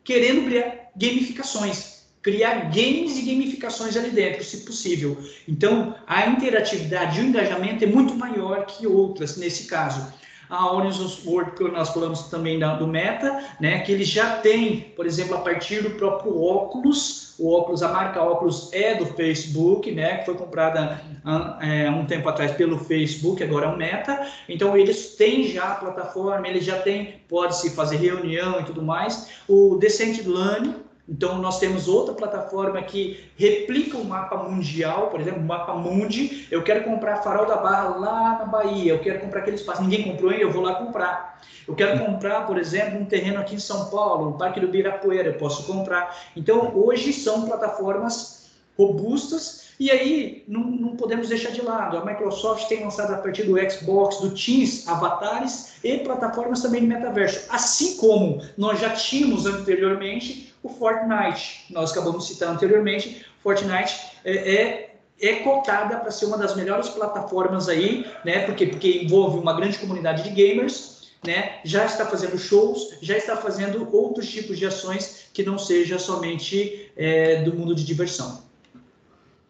querendo 0.03 0.45
criar 0.45 0.89
gamificações, 0.95 2.05
criar 2.21 2.69
games 2.69 3.17
e 3.17 3.23
gamificações 3.23 3.97
ali 3.97 4.11
dentro, 4.11 4.43
se 4.43 4.57
possível. 4.61 5.17
Então, 5.47 5.95
a 6.07 6.27
interatividade 6.27 7.19
e 7.19 7.23
o 7.23 7.25
engajamento 7.25 7.83
é 7.83 7.88
muito 7.88 8.15
maior 8.15 8.65
que 8.65 8.88
outras 8.88 9.35
nesse 9.35 9.65
caso. 9.65 10.13
A 10.51 10.72
Horizon 10.72 11.10
World, 11.25 11.51
que 11.51 11.63
nós 11.63 11.89
falamos 11.89 12.24
também 12.24 12.60
do 12.60 12.86
Meta, 12.86 13.41
né, 13.60 13.79
que 13.79 13.91
ele 13.93 14.03
já 14.03 14.36
tem, 14.38 14.81
por 14.96 15.05
exemplo, 15.05 15.36
a 15.36 15.39
partir 15.39 15.81
do 15.81 15.91
próprio 15.91 16.43
óculos, 16.43 17.34
o 17.39 17.51
óculos, 17.51 17.81
a 17.81 17.88
marca 17.88 18.22
óculos 18.22 18.72
é 18.74 18.93
do 18.96 19.05
Facebook, 19.05 19.89
né, 19.91 20.17
que 20.17 20.25
foi 20.25 20.36
comprada 20.36 21.01
há 21.24 21.58
é, 21.65 21.89
um 21.89 22.05
tempo 22.05 22.27
atrás 22.27 22.51
pelo 22.51 22.77
Facebook, 22.77 23.41
agora 23.41 23.67
é 23.67 23.70
o 23.70 23.77
Meta. 23.77 24.27
Então 24.50 24.75
eles 24.75 25.15
têm 25.15 25.48
já 25.48 25.72
a 25.72 25.75
plataforma, 25.75 26.48
eles 26.48 26.65
já 26.65 26.79
têm, 26.79 27.22
pode 27.29 27.55
se 27.55 27.72
fazer 27.72 27.96
reunião 27.96 28.60
e 28.60 28.63
tudo 28.63 28.84
mais. 28.84 29.29
O 29.48 29.77
Decent 29.77 30.25
Learning, 30.25 30.75
então, 31.10 31.39
nós 31.39 31.60
temos 31.60 31.88
outra 31.88 32.13
plataforma 32.13 32.81
que 32.81 33.25
replica 33.36 33.98
o 33.98 34.05
mapa 34.05 34.38
mundial, 34.38 35.08
por 35.08 35.20
exemplo, 35.20 35.41
o 35.41 35.46
mapa 35.46 35.74
Mundi. 35.74 36.48
Eu 36.50 36.63
quero 36.63 36.84
comprar 36.84 37.24
Farol 37.24 37.46
da 37.46 37.58
Barra 37.58 37.98
lá 37.98 38.38
na 38.39 38.46
Bahia, 38.46 38.93
eu 38.93 39.00
quero 39.00 39.20
comprar 39.20 39.41
aquele 39.41 39.58
espaço, 39.58 39.81
ninguém 39.81 40.03
comprou 40.03 40.31
ainda, 40.31 40.43
eu 40.43 40.51
vou 40.51 40.62
lá 40.62 40.75
comprar. 40.75 41.41
Eu 41.67 41.75
quero 41.75 42.03
comprar, 42.03 42.48
por 42.48 42.58
exemplo, 42.58 43.00
um 43.00 43.05
terreno 43.05 43.39
aqui 43.39 43.55
em 43.55 43.60
São 43.60 43.89
Paulo, 43.89 44.31
no 44.31 44.38
Parque 44.38 44.60
do 44.60 44.67
Birapuera, 44.67 45.29
eu 45.29 45.34
posso 45.34 45.65
comprar. 45.65 46.15
Então, 46.36 46.72
hoje 46.75 47.12
são 47.13 47.46
plataformas 47.46 48.50
robustas 48.77 49.72
e 49.81 49.89
aí, 49.89 50.43
não, 50.48 50.62
não, 50.62 50.96
podemos 50.96 51.27
deixar 51.27 51.51
de 51.51 51.62
lado. 51.62 51.98
A 51.98 52.05
Microsoft 52.05 52.67
tem 52.67 52.84
lançado 52.84 53.15
a 53.15 53.17
partir 53.17 53.43
do 53.43 53.58
Xbox, 53.58 54.20
do 54.20 54.29
Teams, 54.29 54.88
avatares 54.88 55.74
e 55.84 55.98
plataformas 55.98 56.62
também 56.62 56.81
de 56.81 56.88
metaverso. 56.88 57.48
Assim 57.50 57.98
como 57.98 58.43
nós 58.55 58.79
já 58.79 58.91
tínhamos 58.91 59.48
anteriormente 59.48 60.50
o 60.63 60.70
Fortnite. 60.70 61.65
Nós 61.70 61.91
acabamos 61.91 62.27
citando 62.27 62.53
anteriormente. 62.53 63.25
Fortnite 63.41 64.00
é, 64.24 64.56
é, 64.56 64.96
é 65.20 65.36
cotada 65.38 65.98
para 65.98 66.12
ser 66.12 66.25
uma 66.25 66.38
das 66.38 66.56
melhores 66.56 66.89
plataformas 66.89 67.68
aí, 67.68 68.06
né? 68.24 68.46
Porque, 68.46 68.68
porque 68.68 69.03
envolve 69.03 69.39
uma 69.39 69.53
grande 69.53 69.77
comunidade 69.77 70.24
de 70.24 70.30
gamers. 70.30 71.01
Né, 71.24 71.60
já 71.63 71.86
está 71.86 72.03
fazendo 72.03 72.36
shows, 72.36 72.98
já 73.00 73.15
está 73.15 73.38
fazendo 73.38 73.88
outros 73.96 74.27
tipos 74.27 74.58
de 74.58 74.65
ações 74.65 75.30
que 75.32 75.44
não 75.44 75.56
seja 75.56 76.00
somente 76.00 76.91
é, 76.98 77.44
do 77.44 77.53
mundo 77.53 77.75
de 77.75 77.86
diversão. 77.86 78.41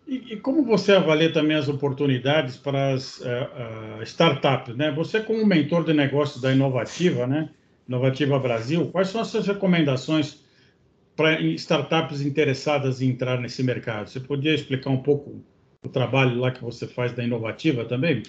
E, 0.05 0.33
e, 0.33 0.37
como 0.37 0.65
você 0.65 0.91
avalia 0.91 1.31
também 1.31 1.55
as 1.55 1.69
oportunidades 1.69 2.57
para 2.57 2.91
as 2.91 3.19
uh, 3.19 3.23
uh, 3.23 4.03
startups? 4.03 4.75
Né? 4.75 4.91
Você, 4.91 5.21
como 5.21 5.45
mentor 5.45 5.85
de 5.85 5.93
negócios 5.93 6.41
da 6.41 6.51
Inovativa, 6.51 7.25
né? 7.25 7.49
Inovativa 7.87 8.37
Brasil, 8.37 8.89
quais 8.91 9.07
são 9.07 9.21
as 9.21 9.27
suas 9.27 9.47
recomendações 9.47 10.40
para 11.21 11.39
startups 11.39 12.21
interessadas 12.21 12.99
em 12.99 13.09
entrar 13.09 13.39
nesse 13.39 13.61
mercado? 13.61 14.09
Você 14.09 14.19
podia 14.19 14.55
explicar 14.55 14.89
um 14.89 14.97
pouco 14.97 15.39
o 15.83 15.89
trabalho 15.89 16.39
lá 16.39 16.49
que 16.49 16.63
você 16.63 16.87
faz 16.87 17.13
da 17.13 17.23
Inovativa 17.23 17.85
também? 17.85 18.23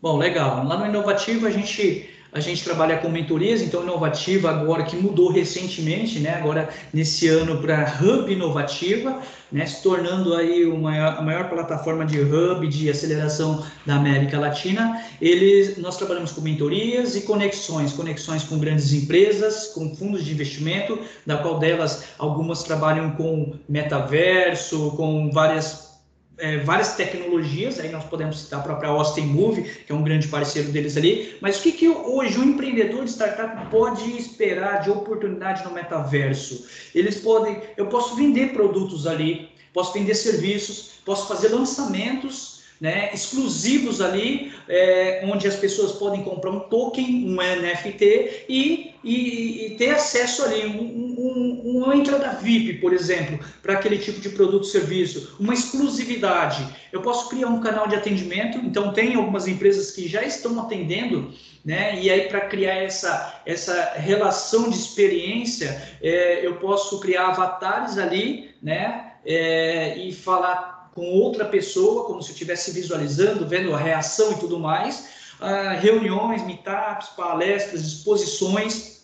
Bom, 0.00 0.18
legal. 0.18 0.66
Lá 0.66 0.76
no 0.76 0.86
Inovativa 0.86 1.46
a 1.46 1.50
gente 1.50 2.10
a 2.32 2.40
gente 2.40 2.64
trabalha 2.64 2.96
com 2.96 3.10
mentorias, 3.10 3.60
então 3.60 3.82
inovativa 3.82 4.48
agora 4.48 4.84
que 4.84 4.96
mudou 4.96 5.30
recentemente, 5.30 6.18
né? 6.18 6.30
Agora 6.30 6.70
nesse 6.92 7.28
ano 7.28 7.58
para 7.58 7.98
Hub 8.00 8.32
Inovativa, 8.32 9.20
né? 9.50 9.66
Se 9.66 9.82
tornando 9.82 10.34
aí 10.34 10.64
uma, 10.64 11.18
a 11.18 11.20
maior 11.20 11.50
plataforma 11.50 12.06
de 12.06 12.18
hub 12.18 12.66
de 12.66 12.88
aceleração 12.88 13.62
da 13.84 13.96
América 13.96 14.40
Latina. 14.40 15.04
Eles, 15.20 15.76
nós 15.76 15.98
trabalhamos 15.98 16.32
com 16.32 16.40
mentorias 16.40 17.14
e 17.16 17.20
conexões, 17.20 17.92
conexões 17.92 18.44
com 18.44 18.58
grandes 18.58 18.94
empresas, 18.94 19.66
com 19.68 19.94
fundos 19.94 20.24
de 20.24 20.32
investimento, 20.32 20.98
da 21.26 21.36
qual 21.36 21.58
delas 21.58 22.04
algumas 22.18 22.62
trabalham 22.62 23.10
com 23.10 23.52
metaverso, 23.68 24.92
com 24.92 25.30
várias 25.30 25.91
é, 26.38 26.58
várias 26.58 26.94
tecnologias, 26.94 27.78
aí 27.78 27.90
nós 27.90 28.04
podemos 28.04 28.40
citar 28.40 28.60
a 28.60 28.62
própria 28.62 28.90
Austin 28.90 29.22
Move, 29.22 29.62
que 29.62 29.92
é 29.92 29.94
um 29.94 30.02
grande 30.02 30.28
parceiro 30.28 30.70
deles 30.70 30.96
ali, 30.96 31.36
mas 31.40 31.58
o 31.58 31.62
que, 31.62 31.72
que 31.72 31.88
hoje 31.88 32.38
um 32.38 32.44
empreendedor 32.44 33.04
de 33.04 33.10
startup 33.10 33.70
pode 33.70 34.16
esperar 34.16 34.82
de 34.82 34.90
oportunidade 34.90 35.64
no 35.64 35.72
metaverso? 35.72 36.66
Eles 36.94 37.20
podem, 37.20 37.60
eu 37.76 37.86
posso 37.86 38.16
vender 38.16 38.52
produtos 38.52 39.06
ali, 39.06 39.50
posso 39.72 39.92
vender 39.92 40.14
serviços, 40.14 41.00
posso 41.04 41.28
fazer 41.28 41.48
lançamentos 41.48 42.61
né, 42.82 43.10
exclusivos 43.14 44.00
ali, 44.00 44.52
é, 44.68 45.22
onde 45.26 45.46
as 45.46 45.54
pessoas 45.54 45.92
podem 45.92 46.24
comprar 46.24 46.50
um 46.50 46.58
token, 46.58 47.28
um 47.28 47.36
NFT, 47.36 48.46
e, 48.48 48.90
e, 49.04 49.66
e 49.66 49.76
ter 49.76 49.90
acesso 49.90 50.42
ali, 50.42 50.66
um, 50.66 51.14
um, 51.16 51.76
uma 51.76 51.94
entrada 51.94 52.30
VIP, 52.42 52.80
por 52.80 52.92
exemplo, 52.92 53.38
para 53.62 53.74
aquele 53.74 53.98
tipo 53.98 54.20
de 54.20 54.30
produto 54.30 54.64
ou 54.64 54.68
serviço, 54.68 55.36
uma 55.38 55.54
exclusividade. 55.54 56.66
Eu 56.90 57.02
posso 57.02 57.28
criar 57.28 57.46
um 57.46 57.60
canal 57.60 57.86
de 57.86 57.94
atendimento, 57.94 58.58
então 58.58 58.92
tem 58.92 59.14
algumas 59.14 59.46
empresas 59.46 59.92
que 59.92 60.08
já 60.08 60.24
estão 60.24 60.58
atendendo, 60.58 61.32
né, 61.64 62.00
e 62.00 62.10
aí 62.10 62.22
para 62.22 62.40
criar 62.40 62.78
essa, 62.78 63.42
essa 63.46 63.92
relação 63.94 64.68
de 64.68 64.76
experiência, 64.76 65.80
é, 66.02 66.44
eu 66.44 66.56
posso 66.56 66.98
criar 66.98 67.28
avatares 67.28 67.96
ali, 67.96 68.50
né, 68.60 69.12
é, 69.24 69.96
e 69.98 70.12
falar 70.12 70.81
com 70.94 71.06
outra 71.06 71.44
pessoa, 71.44 72.04
como 72.04 72.22
se 72.22 72.30
eu 72.30 72.32
estivesse 72.32 72.70
visualizando, 72.70 73.46
vendo 73.46 73.74
a 73.74 73.78
reação 73.78 74.32
e 74.32 74.36
tudo 74.36 74.58
mais, 74.58 75.08
uh, 75.40 75.80
reuniões, 75.80 76.44
meetups, 76.44 77.08
palestras, 77.16 77.80
exposições, 77.82 79.02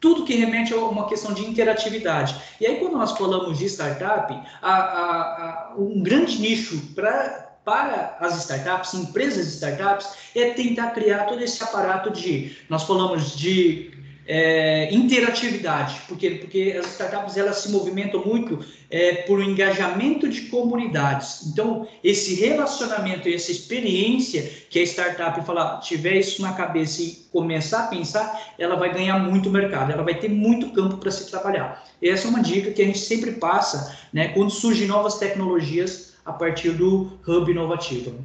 tudo 0.00 0.24
que 0.24 0.34
remete 0.34 0.72
a 0.72 0.78
uma 0.78 1.08
questão 1.08 1.32
de 1.32 1.44
interatividade. 1.44 2.34
E 2.60 2.66
aí, 2.66 2.76
quando 2.76 2.96
nós 2.96 3.12
falamos 3.12 3.58
de 3.58 3.66
startup, 3.66 4.32
a, 4.62 4.72
a, 4.72 5.72
a, 5.72 5.74
um 5.76 6.02
grande 6.02 6.40
nicho 6.40 6.80
pra, 6.94 7.50
para 7.64 8.16
as 8.18 8.38
startups, 8.38 8.94
empresas 8.94 9.46
de 9.46 9.52
startups, 9.52 10.08
é 10.34 10.50
tentar 10.50 10.90
criar 10.92 11.24
todo 11.24 11.42
esse 11.42 11.62
aparato 11.62 12.10
de, 12.10 12.56
nós 12.68 12.84
falamos 12.84 13.36
de 13.36 13.92
é, 14.26 14.92
interatividade, 14.94 16.02
porque, 16.06 16.30
porque 16.30 16.76
as 16.78 16.86
startups 16.92 17.36
elas 17.36 17.58
se 17.58 17.70
movimentam 17.70 18.24
muito 18.24 18.64
é, 18.90 19.14
por 19.22 19.38
um 19.38 19.42
engajamento 19.42 20.28
de 20.28 20.42
comunidades. 20.42 21.46
Então, 21.46 21.86
esse 22.02 22.34
relacionamento 22.34 23.28
e 23.28 23.34
essa 23.34 23.50
experiência 23.50 24.42
que 24.68 24.78
a 24.78 24.82
startup 24.82 25.44
falar, 25.44 25.80
tiver 25.80 26.16
isso 26.16 26.42
na 26.42 26.52
cabeça 26.52 27.02
e 27.02 27.26
começar 27.32 27.84
a 27.84 27.88
pensar, 27.88 28.54
ela 28.58 28.76
vai 28.76 28.92
ganhar 28.92 29.18
muito 29.18 29.50
mercado, 29.50 29.92
ela 29.92 30.02
vai 30.02 30.14
ter 30.14 30.28
muito 30.28 30.70
campo 30.70 30.96
para 30.98 31.10
se 31.10 31.30
trabalhar. 31.30 31.84
Essa 32.02 32.26
é 32.26 32.30
uma 32.30 32.42
dica 32.42 32.70
que 32.70 32.82
a 32.82 32.86
gente 32.86 32.98
sempre 32.98 33.32
passa 33.32 33.96
né, 34.12 34.28
quando 34.28 34.50
surgem 34.50 34.86
novas 34.86 35.18
tecnologias 35.18 36.14
a 36.24 36.32
partir 36.32 36.70
do 36.70 37.18
hub 37.26 37.50
inovativo. 37.50 38.24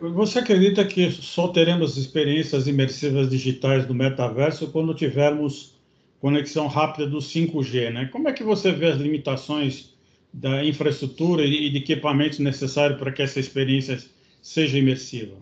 Você 0.00 0.38
acredita 0.38 0.84
que 0.84 1.10
só 1.10 1.48
teremos 1.48 1.96
experiências 1.96 2.66
imersivas 2.66 3.28
digitais 3.28 3.86
no 3.86 3.94
metaverso 3.94 4.68
quando 4.68 4.94
tivermos 4.94 5.74
conexão 6.18 6.66
rápida 6.66 7.06
do 7.06 7.18
5G, 7.18 7.92
né? 7.92 8.08
Como 8.10 8.28
é 8.28 8.32
que 8.32 8.42
você 8.42 8.72
vê 8.72 8.86
as 8.86 8.98
limitações 8.98 9.94
da 10.32 10.64
infraestrutura 10.64 11.44
e 11.44 11.70
de 11.70 11.78
equipamentos 11.78 12.38
necessários 12.38 12.98
para 12.98 13.12
que 13.12 13.22
essa 13.22 13.38
experiência 13.38 13.98
seja 14.40 14.78
imersiva? 14.78 15.36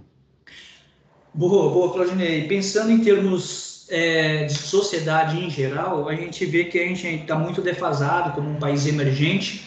Boa, 1.32 1.70
boa, 1.70 1.92
Claudinei. 1.92 2.46
Pensando 2.46 2.90
em 2.90 2.98
termos 2.98 3.86
é, 3.88 4.44
de 4.44 4.54
sociedade 4.54 5.38
em 5.38 5.50
geral, 5.50 6.08
a 6.08 6.14
gente 6.14 6.44
vê 6.44 6.64
que 6.64 6.78
a 6.78 6.86
gente 6.86 7.06
está 7.06 7.36
muito 7.36 7.60
defasado 7.60 8.32
como 8.34 8.50
um 8.50 8.56
país 8.56 8.86
emergente 8.86 9.64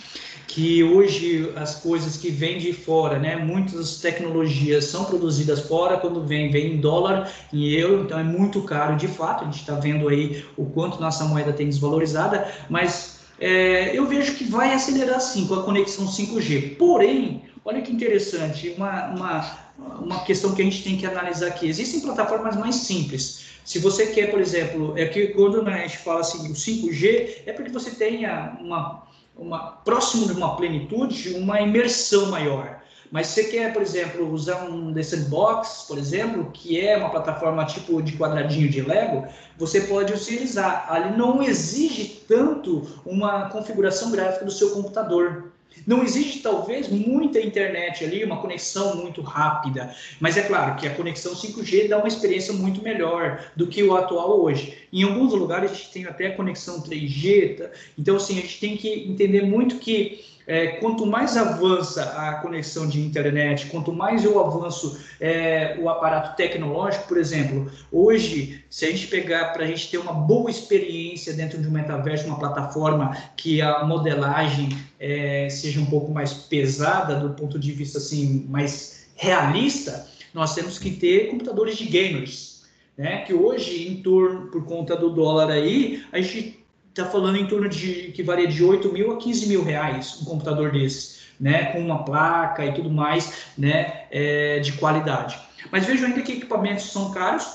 que 0.58 0.84
hoje 0.84 1.54
as 1.56 1.76
coisas 1.76 2.18
que 2.18 2.32
vêm 2.32 2.58
de 2.58 2.74
fora, 2.74 3.20
né, 3.20 3.36
muitas 3.36 4.00
tecnologias 4.00 4.86
são 4.86 5.06
produzidas 5.06 5.60
fora, 5.60 5.98
quando 5.98 6.26
vem, 6.26 6.50
vem 6.50 6.74
em 6.74 6.78
dólar, 6.78 7.32
em 7.54 7.68
euro, 7.74 8.06
então 8.06 8.18
é 8.18 8.24
muito 8.24 8.64
caro 8.64 8.96
de 8.96 9.08
fato, 9.08 9.44
a 9.44 9.46
gente 9.46 9.60
está 9.60 9.76
vendo 9.76 10.10
aí 10.10 10.44
o 10.58 10.66
quanto 10.66 11.00
nossa 11.00 11.26
moeda 11.26 11.54
tem 11.54 11.70
desvalorizada, 11.70 12.52
mas 12.72 13.20
é, 13.40 13.96
eu 13.96 14.08
vejo 14.08 14.34
que 14.34 14.46
vai 14.46 14.74
acelerar 14.74 15.22
sim 15.22 15.46
com 15.46 15.54
a 15.54 15.62
conexão 15.62 16.08
5G. 16.08 16.76
Porém, 16.76 17.44
olha 17.64 17.84
que 17.84 17.92
interessante, 17.92 18.74
uma, 18.76 19.10
uma, 19.10 19.60
uma 20.02 20.24
questão 20.24 20.56
que 20.56 20.64
a 20.64 20.66
gente 20.66 20.84
tem 20.84 20.98
que 20.98 21.06
analisar 21.06 21.50
aqui, 21.50 21.70
existem 21.70 22.00
plataformas 22.00 22.56
mais 22.56 22.78
simples, 22.78 23.46
se 23.64 23.80
você 23.80 24.08
quer, 24.08 24.32
por 24.32 24.40
exemplo, 24.40 24.98
é 24.98 25.06
que 25.06 25.28
quando 25.28 25.60
a 25.68 25.78
gente 25.80 25.98
fala 25.98 26.22
assim, 26.22 26.50
o 26.50 26.54
5G, 26.54 27.44
é 27.46 27.52
porque 27.52 27.70
você 27.70 27.92
tenha 27.92 28.58
uma 28.62 29.06
uma, 29.38 29.72
próximo 29.84 30.28
de 30.28 30.34
uma 30.34 30.56
plenitude, 30.56 31.34
uma 31.36 31.62
imersão 31.62 32.28
maior. 32.28 32.78
Mas 33.10 33.28
você 33.28 33.46
quer, 33.46 33.72
por 33.72 33.82
exemplo, 33.82 34.30
usar 34.32 34.66
um 34.66 34.94
The 34.94 35.02
Sandbox, 35.02 35.86
por 35.88 35.98
exemplo, 35.98 36.52
que 36.52 36.80
é 36.80 36.98
uma 36.98 37.10
plataforma 37.10 37.66
tipo 37.66 38.02
de 38.02 38.18
quadradinho 38.18 38.70
de 38.70 38.82
Lego, 38.82 39.26
você 39.58 39.82
pode 39.82 40.14
utilizar. 40.14 40.92
Ali 40.92 41.16
não 41.18 41.42
exige 41.42 42.26
tanto 42.28 42.86
uma 43.06 43.50
configuração 43.50 44.12
gráfica 44.12 44.44
do 44.44 44.52
seu 44.52 44.72
computador. 44.72 45.52
Não 45.86 46.04
existe, 46.04 46.40
talvez, 46.40 46.90
muita 46.90 47.40
internet 47.40 48.04
ali, 48.04 48.24
uma 48.24 48.42
conexão 48.42 48.96
muito 48.98 49.22
rápida, 49.22 49.96
mas 50.20 50.36
é 50.36 50.42
claro 50.42 50.76
que 50.76 50.88
a 50.88 50.94
conexão 50.94 51.34
5G 51.34 51.88
dá 51.88 51.98
uma 51.98 52.08
experiência 52.08 52.54
muito 52.54 52.82
melhor 52.82 53.52
do 53.56 53.68
que 53.68 53.84
o 53.84 53.96
atual 53.96 54.42
hoje. 54.42 54.78
Em 54.92 55.04
alguns 55.04 55.34
lugares 55.34 55.72
a 55.72 55.74
gente 55.74 55.92
tem 55.92 56.06
até 56.06 56.30
conexão 56.32 56.82
3G, 56.82 57.58
tá? 57.58 57.70
então 57.98 58.18
assim, 58.18 58.38
a 58.38 58.42
gente 58.42 58.60
tem 58.60 58.76
que 58.76 58.90
entender 58.90 59.44
muito 59.44 59.78
que 59.78 60.37
é, 60.48 60.68
quanto 60.68 61.06
mais 61.06 61.36
avança 61.36 62.04
a 62.04 62.36
conexão 62.36 62.88
de 62.88 63.02
internet, 63.02 63.66
quanto 63.66 63.92
mais 63.92 64.24
eu 64.24 64.40
avanço 64.40 64.98
é, 65.20 65.78
o 65.78 65.90
aparato 65.90 66.38
tecnológico, 66.38 67.06
por 67.06 67.18
exemplo, 67.18 67.70
hoje, 67.92 68.64
se 68.70 68.86
a 68.86 68.90
gente 68.90 69.08
pegar 69.08 69.52
para 69.52 69.66
a 69.66 69.68
gente 69.68 69.92
ter 69.92 69.98
uma 69.98 70.14
boa 70.14 70.50
experiência 70.50 71.34
dentro 71.34 71.62
de 71.62 71.68
um 71.68 71.72
metaverso, 71.72 72.26
uma 72.26 72.40
plataforma 72.40 73.16
que 73.36 73.62
a 73.62 73.84
modelagem 73.84 74.70
é, 74.98 75.50
seja 75.50 75.82
um 75.82 75.86
pouco 75.86 76.14
mais 76.14 76.34
pesada 76.34 77.16
do 77.16 77.32
ponto 77.32 77.60
de 77.60 77.74
vista 77.74 77.98
assim 77.98 78.46
mais 78.50 79.08
realista, 79.18 80.08
nós 80.34 80.56
temos 80.56 80.80
que 80.80 80.92
ter 80.92 81.30
computadores 81.30 81.76
de 81.76 81.86
gamers, 81.86 82.64
né? 82.98 83.24
Que 83.26 83.34
hoje, 83.34 83.88
em 83.88 84.02
torno 84.02 84.48
por 84.48 84.64
conta 84.66 84.96
do 84.96 85.10
dólar 85.10 85.50
aí, 85.50 86.04
a 86.12 86.22
gente 86.22 86.57
está 87.00 87.12
falando 87.12 87.38
em 87.38 87.46
torno 87.46 87.70
de 87.70 88.12
que 88.14 88.24
varia 88.24 88.48
de 88.48 88.64
8 88.64 88.92
mil 88.92 89.12
a 89.12 89.18
15 89.18 89.48
mil 89.48 89.64
reais 89.64 90.20
um 90.22 90.26
computador 90.26 90.72
desse, 90.72 91.18
né, 91.40 91.66
com 91.72 91.80
uma 91.80 92.04
placa 92.04 92.66
e 92.66 92.74
tudo 92.74 92.90
mais, 92.90 93.46
né, 93.58 94.06
é, 94.12 94.60
de 94.60 94.74
qualidade. 94.74 95.38
Mas 95.72 95.86
vejo 95.86 96.06
ainda 96.06 96.22
que 96.22 96.34
equipamentos 96.34 96.92
são 96.92 97.12
caros, 97.12 97.48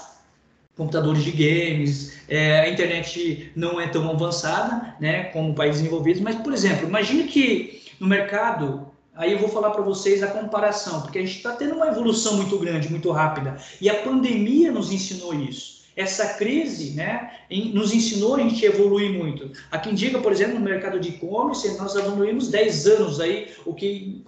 computadores 0.76 1.24
de 1.24 1.32
games, 1.32 2.20
é, 2.28 2.60
a 2.60 2.68
internet 2.68 3.52
não 3.56 3.80
é 3.80 3.88
tão 3.88 4.08
avançada, 4.08 4.94
né, 5.00 5.24
como 5.24 5.54
países 5.54 5.82
envolvidos. 5.82 6.22
Mas, 6.22 6.36
por 6.36 6.52
exemplo, 6.52 6.88
imagine 6.88 7.24
que 7.24 7.82
no 8.00 8.06
mercado 8.06 8.92
Aí 9.14 9.32
eu 9.32 9.38
vou 9.38 9.50
falar 9.50 9.72
para 9.72 9.82
vocês 9.82 10.22
a 10.22 10.28
comparação, 10.28 11.02
porque 11.02 11.18
a 11.18 11.20
gente 11.20 11.36
está 11.36 11.52
tendo 11.52 11.74
uma 11.74 11.88
evolução 11.88 12.34
muito 12.38 12.58
grande, 12.58 12.88
muito 12.88 13.10
rápida, 13.10 13.58
e 13.78 13.90
a 13.90 14.02
pandemia 14.02 14.72
nos 14.72 14.90
ensinou 14.90 15.34
isso. 15.34 15.81
Essa 15.96 16.34
crise 16.34 16.94
né, 16.94 17.32
nos 17.50 17.92
ensinou 17.92 18.36
a 18.36 18.40
gente 18.40 18.64
evoluir 18.64 19.12
muito. 19.12 19.50
Há 19.70 19.78
quem 19.78 19.94
diga, 19.94 20.18
por 20.18 20.32
exemplo, 20.32 20.54
no 20.54 20.60
mercado 20.60 20.98
de 20.98 21.10
e-commerce, 21.10 21.76
nós 21.76 21.94
evoluímos 21.94 22.48
10 22.48 22.86
anos 22.86 23.20
aí, 23.20 23.52
o 23.66 23.74
que 23.74 24.22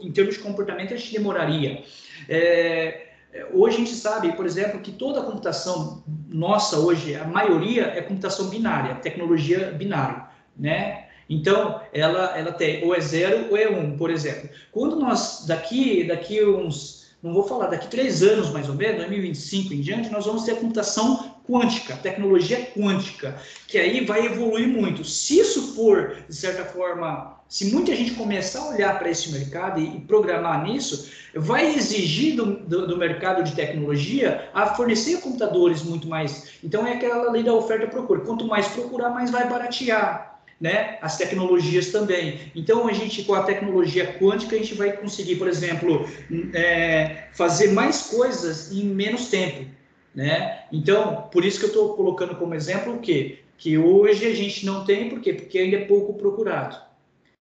em 0.00 0.12
termos 0.12 0.34
de 0.34 0.40
comportamento 0.40 0.94
a 0.94 0.96
gente 0.96 1.12
demoraria. 1.12 1.82
É, 2.28 3.08
hoje 3.52 3.76
a 3.76 3.78
gente 3.80 3.94
sabe, 3.94 4.32
por 4.32 4.46
exemplo, 4.46 4.80
que 4.80 4.92
toda 4.92 5.20
a 5.20 5.24
computação 5.24 6.04
nossa 6.28 6.78
hoje, 6.78 7.16
a 7.16 7.24
maioria 7.24 7.86
é 7.86 8.00
computação 8.00 8.48
binária, 8.48 8.94
tecnologia 8.96 9.72
binária, 9.72 10.26
né? 10.56 11.06
Então, 11.28 11.80
ela, 11.92 12.36
ela 12.36 12.52
tem 12.52 12.84
ou 12.84 12.94
é 12.94 13.00
zero 13.00 13.50
ou 13.50 13.56
é 13.56 13.68
um, 13.68 13.96
por 13.96 14.10
exemplo. 14.10 14.50
Quando 14.70 14.96
nós, 14.96 15.46
daqui, 15.46 16.04
daqui 16.04 16.44
uns 16.44 17.01
não 17.22 17.32
vou 17.32 17.44
falar, 17.44 17.68
daqui 17.68 17.86
três 17.86 18.22
anos 18.22 18.50
mais 18.50 18.68
ou 18.68 18.74
menos, 18.74 18.96
2025 18.96 19.74
em 19.74 19.80
diante, 19.80 20.10
nós 20.10 20.26
vamos 20.26 20.42
ter 20.42 20.52
a 20.52 20.56
computação 20.56 21.32
quântica, 21.46 21.96
tecnologia 21.96 22.66
quântica, 22.76 23.36
que 23.68 23.78
aí 23.78 24.04
vai 24.04 24.26
evoluir 24.26 24.66
muito. 24.68 25.04
Se 25.04 25.38
isso 25.38 25.74
for, 25.74 26.16
de 26.28 26.34
certa 26.34 26.64
forma, 26.64 27.40
se 27.48 27.66
muita 27.66 27.94
gente 27.94 28.14
começar 28.14 28.60
a 28.60 28.70
olhar 28.70 28.98
para 28.98 29.10
esse 29.10 29.30
mercado 29.30 29.80
e, 29.80 30.00
programar 30.00 30.64
nisso, 30.64 31.10
vai 31.34 31.74
exigir 31.74 32.34
do, 32.34 32.56
do, 32.56 32.86
do, 32.88 32.96
mercado 32.96 33.44
de 33.44 33.54
tecnologia 33.54 34.48
a 34.54 34.74
fornecer 34.74 35.20
computadores 35.20 35.82
muito 35.82 36.08
mais. 36.08 36.48
Então 36.64 36.86
é 36.86 36.94
aquela 36.94 37.30
lei 37.30 37.42
da 37.42 37.54
oferta 37.54 37.84
e 37.84 37.90
procura. 37.90 38.20
Quanto 38.20 38.46
mais 38.46 38.66
procurar, 38.68 39.10
mais 39.10 39.30
vai 39.30 39.48
baratear 39.48 40.31
né, 40.62 40.96
as 41.02 41.16
tecnologias 41.16 41.88
também. 41.88 42.52
Então, 42.54 42.86
a 42.86 42.92
gente, 42.92 43.24
com 43.24 43.34
a 43.34 43.42
tecnologia 43.42 44.16
quântica, 44.16 44.54
a 44.54 44.58
gente 44.60 44.74
vai 44.74 44.92
conseguir, 44.92 45.34
por 45.34 45.48
exemplo, 45.48 46.08
é, 46.54 47.24
fazer 47.32 47.72
mais 47.72 48.02
coisas 48.02 48.70
em 48.70 48.84
menos 48.84 49.26
tempo. 49.28 49.68
Né? 50.14 50.60
Então, 50.70 51.28
por 51.32 51.44
isso 51.44 51.58
que 51.58 51.64
eu 51.64 51.70
estou 51.70 51.94
colocando 51.94 52.36
como 52.36 52.54
exemplo 52.54 52.94
o 52.94 53.00
quê? 53.00 53.40
Que 53.58 53.76
hoje 53.76 54.24
a 54.24 54.34
gente 54.36 54.64
não 54.64 54.84
tem, 54.84 55.08
por 55.08 55.20
quê? 55.20 55.32
Porque 55.32 55.58
ainda 55.58 55.78
é 55.78 55.84
pouco 55.84 56.14
procurado. 56.14 56.76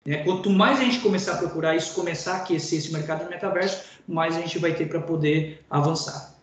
Né? 0.05 0.17
Quanto 0.23 0.51
mais 0.51 0.79
a 0.79 0.83
gente 0.83 0.99
começar 0.99 1.33
a 1.33 1.37
procurar 1.37 1.75
isso, 1.75 1.95
começar 1.95 2.33
a 2.33 2.37
aquecer 2.37 2.77
esse 2.77 2.93
mercado 2.93 3.23
de 3.23 3.31
metaverso, 3.31 3.83
mais 4.07 4.37
a 4.37 4.41
gente 4.41 4.59
vai 4.59 4.75
ter 4.75 4.87
para 4.87 5.01
poder 5.01 5.65
avançar. 5.71 6.36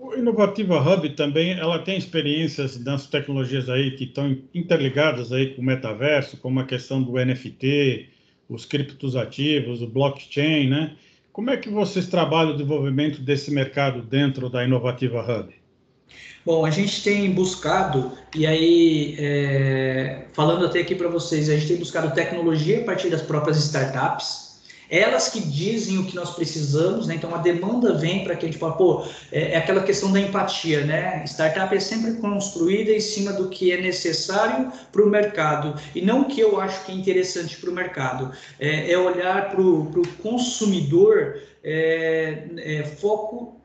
O 0.00 0.14
Inovativa 0.14 0.78
Hub 0.80 1.10
também, 1.16 1.58
ela 1.58 1.80
tem 1.80 1.98
experiências 1.98 2.78
nas 2.78 3.08
tecnologias 3.08 3.68
aí 3.68 3.90
que 3.96 4.04
estão 4.04 4.38
interligadas 4.54 5.32
aí 5.32 5.54
com 5.54 5.60
o 5.60 5.64
metaverso, 5.64 6.36
como 6.36 6.60
a 6.60 6.64
questão 6.64 7.02
do 7.02 7.14
NFT, 7.14 8.08
os 8.48 8.64
criptos 8.64 9.16
ativos, 9.16 9.82
o 9.82 9.88
blockchain, 9.88 10.68
né? 10.68 10.92
Como 11.32 11.50
é 11.50 11.56
que 11.56 11.68
vocês 11.68 12.06
trabalham 12.06 12.50
o 12.50 12.52
desenvolvimento 12.52 13.20
desse 13.20 13.50
mercado 13.50 14.00
dentro 14.00 14.48
da 14.48 14.64
Inovativa 14.64 15.20
Hub? 15.20 15.52
Bom, 16.46 16.64
a 16.64 16.70
gente 16.70 17.02
tem 17.02 17.32
buscado, 17.32 18.12
e 18.34 18.46
aí, 18.46 19.16
é, 19.18 20.26
falando 20.32 20.64
até 20.64 20.78
aqui 20.78 20.94
para 20.94 21.08
vocês, 21.08 21.50
a 21.50 21.54
gente 21.54 21.66
tem 21.66 21.76
buscado 21.76 22.14
tecnologia 22.14 22.80
a 22.80 22.84
partir 22.84 23.10
das 23.10 23.20
próprias 23.20 23.56
startups, 23.58 24.47
elas 24.90 25.28
que 25.28 25.40
dizem 25.40 25.98
o 25.98 26.04
que 26.06 26.16
nós 26.16 26.34
precisamos, 26.34 27.06
né? 27.06 27.14
Então 27.14 27.34
a 27.34 27.38
demanda 27.38 27.94
vem 27.94 28.24
para 28.24 28.34
que 28.34 28.46
a 28.46 28.48
gente 28.48 28.58
fala, 28.58 28.72
pô, 28.72 29.06
é, 29.30 29.52
é, 29.52 29.56
aquela 29.56 29.82
questão 29.82 30.10
da 30.10 30.20
empatia, 30.20 30.84
né? 30.84 31.24
Startup 31.26 31.74
é 31.74 31.80
sempre 31.80 32.14
construída 32.14 32.90
em 32.92 33.00
cima 33.00 33.32
do 33.32 33.48
que 33.48 33.70
é 33.70 33.80
necessário 33.80 34.72
para 34.90 35.02
o 35.02 35.10
mercado 35.10 35.78
e 35.94 36.00
não 36.00 36.22
o 36.22 36.24
que 36.24 36.40
eu 36.40 36.60
acho 36.60 36.84
que 36.84 36.92
é 36.92 36.94
interessante 36.94 37.56
para 37.56 37.70
o 37.70 37.72
mercado. 37.72 38.32
É, 38.58 38.90
é 38.92 38.98
olhar 38.98 39.50
para 39.50 39.60
o 39.60 40.02
consumidor, 40.22 41.40
é, 41.62 42.48
é, 42.56 42.82
foco 42.84 43.60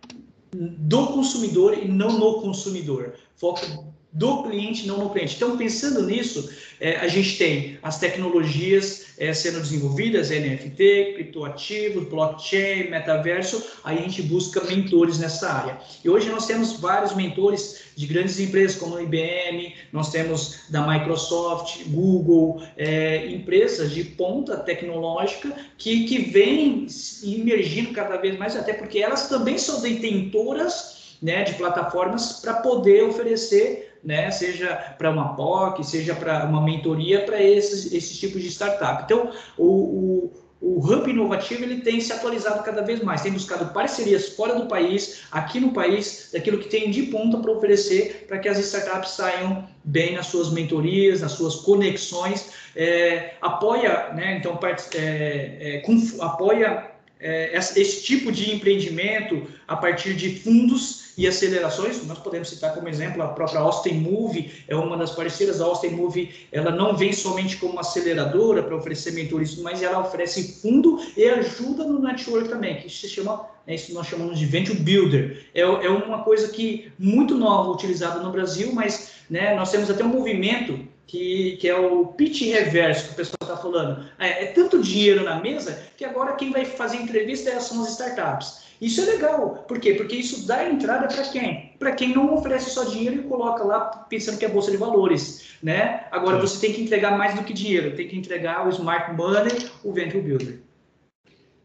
do 0.53 1.07
consumidor 1.07 1.77
e 1.77 1.87
não 1.87 2.19
no 2.19 2.41
consumidor. 2.41 3.13
Foco 3.35 3.93
do 4.11 4.43
cliente, 4.43 4.85
não 4.85 4.99
no 4.99 5.09
cliente. 5.09 5.35
Então, 5.35 5.57
pensando 5.57 6.03
nisso, 6.03 6.49
é, 6.79 6.97
a 6.97 7.07
gente 7.07 7.37
tem 7.37 7.79
as 7.81 7.99
tecnologias 7.99 9.02
é, 9.17 9.33
sendo 9.33 9.59
desenvolvidas, 9.59 10.29
NFT, 10.29 11.13
criptoativos, 11.15 12.07
blockchain, 12.07 12.89
metaverso, 12.89 13.63
aí 13.83 13.99
a 13.99 14.01
gente 14.01 14.21
busca 14.23 14.63
mentores 14.63 15.19
nessa 15.19 15.51
área. 15.51 15.77
E 16.03 16.09
hoje 16.09 16.29
nós 16.29 16.45
temos 16.45 16.79
vários 16.79 17.15
mentores 17.15 17.83
de 17.95 18.07
grandes 18.07 18.39
empresas 18.39 18.77
como 18.77 18.97
a 18.97 19.03
IBM, 19.03 19.75
nós 19.91 20.09
temos 20.09 20.61
da 20.69 20.85
Microsoft, 20.87 21.83
Google, 21.87 22.63
é, 22.75 23.27
empresas 23.27 23.91
de 23.91 24.03
ponta 24.03 24.57
tecnológica 24.57 25.55
que, 25.77 26.05
que 26.05 26.19
vêm 26.19 26.87
emergindo 27.23 27.91
cada 27.93 28.17
vez 28.17 28.37
mais, 28.37 28.55
até 28.55 28.73
porque 28.73 28.99
elas 28.99 29.29
também 29.29 29.57
são 29.57 29.81
detentoras 29.81 31.17
né, 31.21 31.43
de 31.43 31.53
plataformas 31.53 32.39
para 32.41 32.55
poder 32.55 33.03
oferecer 33.03 33.82
né, 34.03 34.29
seja 34.31 34.95
para 34.97 35.09
uma 35.09 35.35
POC, 35.35 35.83
seja 35.83 36.13
para 36.13 36.45
uma 36.45 36.61
mentoria 36.61 37.21
para 37.21 37.41
esses, 37.41 38.19
tipos 38.19 38.41
de 38.41 38.49
startup. 38.49 39.03
Então, 39.03 39.31
o, 39.57 39.65
o, 39.65 40.31
o 40.61 40.79
Hub 40.79 41.09
Inovativo 41.09 41.63
ele 41.63 41.81
tem 41.81 41.99
se 41.99 42.11
atualizado 42.11 42.63
cada 42.63 42.81
vez 42.81 43.01
mais, 43.01 43.21
tem 43.21 43.31
buscado 43.31 43.73
parcerias 43.73 44.29
fora 44.29 44.55
do 44.55 44.67
país, 44.67 45.23
aqui 45.31 45.59
no 45.59 45.71
país, 45.71 46.29
daquilo 46.31 46.59
que 46.59 46.69
tem 46.69 46.89
de 46.89 47.03
ponta 47.03 47.37
para 47.37 47.51
oferecer 47.51 48.25
para 48.27 48.39
que 48.39 48.47
as 48.47 48.57
startups 48.59 49.11
saiam 49.11 49.67
bem 49.83 50.15
nas 50.15 50.27
suas 50.27 50.51
mentorias, 50.51 51.21
nas 51.21 51.33
suas 51.33 51.55
conexões, 51.55 52.51
é, 52.75 53.33
apoia, 53.41 54.13
né, 54.13 54.37
então, 54.37 54.57
é, 54.95 55.81
é, 55.81 55.83
apoia 56.21 56.92
é, 57.19 57.57
esse 57.57 58.03
tipo 58.03 58.31
de 58.31 58.53
empreendimento 58.53 59.47
a 59.67 59.77
partir 59.77 60.13
de 60.13 60.39
fundos 60.39 61.13
e 61.17 61.27
acelerações. 61.27 62.05
Nós 62.05 62.19
podemos 62.19 62.49
citar 62.49 62.73
como 62.73 62.89
exemplo 62.89 63.21
a 63.21 63.27
própria 63.27 63.59
Austin 63.59 63.95
Move, 63.95 64.51
é 64.67 64.75
uma 64.75 64.97
das 64.97 65.11
parceiras. 65.11 65.61
A 65.61 65.65
Austin 65.65 65.89
Move 65.89 66.33
ela 66.51 66.71
não 66.71 66.95
vem 66.95 67.13
somente 67.13 67.57
como 67.57 67.79
aceleradora 67.79 68.63
para 68.63 68.75
oferecer 68.75 69.11
mentorismo, 69.13 69.63
mas 69.63 69.81
ela 69.81 69.99
oferece 69.99 70.61
fundo 70.61 70.99
e 71.15 71.25
ajuda 71.25 71.85
no 71.85 71.99
network 71.99 72.49
também, 72.49 72.81
que 72.81 72.89
se 72.89 73.07
chama, 73.07 73.47
é 73.65 73.75
isso 73.75 73.93
nós 73.93 74.07
chamamos 74.07 74.37
de 74.37 74.45
Venture 74.45 74.77
Builder. 74.77 75.45
É, 75.53 75.61
é 75.61 75.89
uma 75.89 76.23
coisa 76.23 76.49
que 76.49 76.91
muito 76.99 77.35
nova 77.35 77.71
utilizada 77.71 78.19
no 78.19 78.31
Brasil, 78.31 78.71
mas 78.73 79.22
né, 79.33 79.55
nós 79.55 79.71
temos 79.71 79.89
até 79.89 80.03
um 80.03 80.09
movimento 80.09 80.79
que, 81.07 81.57
que 81.59 81.67
é 81.67 81.75
o 81.75 82.05
pitch 82.05 82.43
reverso 82.43 83.07
que 83.07 83.13
o 83.13 83.15
pessoal 83.15 83.37
está 83.41 83.57
falando. 83.57 84.05
É, 84.19 84.43
é, 84.43 84.45
tanto 84.45 84.79
dinheiro 84.79 85.23
na 85.23 85.41
mesa 85.41 85.87
que 85.97 86.05
agora 86.05 86.35
quem 86.35 86.51
vai 86.51 86.65
fazer 86.65 86.97
entrevista 86.97 87.59
são 87.59 87.81
as 87.81 87.93
startups. 87.93 88.61
Isso 88.79 89.01
é 89.01 89.05
legal. 89.05 89.65
Por 89.67 89.79
quê? 89.79 89.95
Porque 89.95 90.15
isso 90.15 90.45
dá 90.45 90.69
entrada 90.69 91.07
para 91.07 91.23
quem? 91.23 91.71
Para 91.79 91.93
quem 91.93 92.13
não 92.13 92.35
oferece 92.35 92.69
só 92.69 92.83
dinheiro 92.83 93.21
e 93.21 93.23
coloca 93.23 93.63
lá 93.63 94.05
pensando 94.07 94.37
que 94.37 94.45
é 94.45 94.49
bolsa 94.49 94.69
de 94.69 94.77
valores. 94.77 95.55
Né? 95.63 96.03
Agora 96.11 96.35
Sim. 96.35 96.41
você 96.45 96.67
tem 96.67 96.75
que 96.75 96.83
entregar 96.83 97.17
mais 97.17 97.33
do 97.33 97.43
que 97.43 97.53
dinheiro, 97.53 97.95
tem 97.95 98.07
que 98.07 98.15
entregar 98.15 98.67
o 98.67 98.69
smart 98.69 99.15
money, 99.15 99.67
o 99.83 99.91
venture 99.91 100.21
builder. 100.21 100.59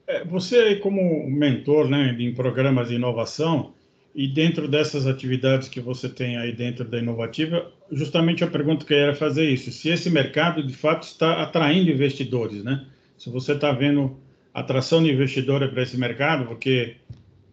É, 0.07 0.24
você, 0.24 0.76
como 0.76 1.28
mentor 1.28 1.87
né, 1.87 2.16
em 2.18 2.35
programas 2.35 2.88
de 2.88 2.94
inovação, 2.94 3.74
e 4.18 4.26
dentro 4.26 4.66
dessas 4.66 5.07
atividades 5.07 5.68
que 5.68 5.81
você 5.81 6.09
tem 6.09 6.37
aí 6.37 6.52
dentro 6.52 6.85
da 6.85 6.98
Inovativa, 6.98 7.70
justamente 7.92 8.42
a 8.42 8.48
pergunta 8.48 8.85
que 8.85 8.92
eu 8.92 8.98
era 8.98 9.14
fazer 9.14 9.48
isso, 9.48 9.70
se 9.70 9.90
esse 9.90 10.11
mercado 10.11 10.61
de 10.61 10.74
fato 10.74 11.04
está 11.04 11.40
atraindo 11.40 11.88
investidores, 11.88 12.64
né? 12.64 12.85
Se 13.16 13.31
você 13.31 13.52
está 13.52 13.70
vendo 13.70 14.16
atração 14.52 15.04
de 15.04 15.12
investidores 15.12 15.70
para 15.70 15.85
esse 15.85 15.96
mercado, 15.96 16.46
porque 16.46 16.96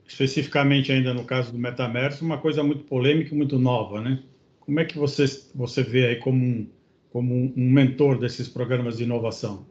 especificamente 0.08 0.92
ainda 0.92 1.14
no 1.14 1.24
caso 1.24 1.52
do 1.52 1.60
metaverso, 1.60 2.26
uma 2.26 2.40
coisa 2.40 2.64
muito 2.64 2.84
polêmica 2.86 3.36
e 3.36 3.38
muito 3.38 3.60
nova, 3.60 4.02
né? 4.02 4.24
Como 4.60 4.80
é 4.80 4.86
que 4.86 4.98
você 4.98 5.26
você 5.54 5.84
vê 5.84 6.08
aí 6.08 6.16
como 6.16 6.44
um, 6.44 6.68
como 7.12 7.54
um 7.56 7.70
mentor 7.70 8.18
desses 8.18 8.48
programas 8.48 8.98
de 8.98 9.04
inovação? 9.04 9.68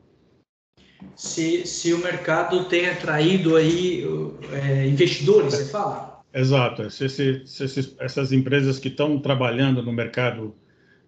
Se, 1.17 1.67
se 1.67 1.93
o 1.93 1.99
mercado 1.99 2.67
tem 2.67 2.87
atraído 2.87 3.57
aí 3.57 4.05
é, 4.53 4.87
investidores, 4.87 5.55
você 5.55 5.65
fala? 5.65 6.14
Exato. 6.35 6.91
Se, 6.91 7.09
se, 7.09 7.47
se, 7.47 7.97
essas 8.01 8.33
empresas 8.33 8.81
que 8.81 8.89
estão 8.89 9.21
trabalhando 9.21 9.81
no 9.81 9.93
mercado 9.93 10.53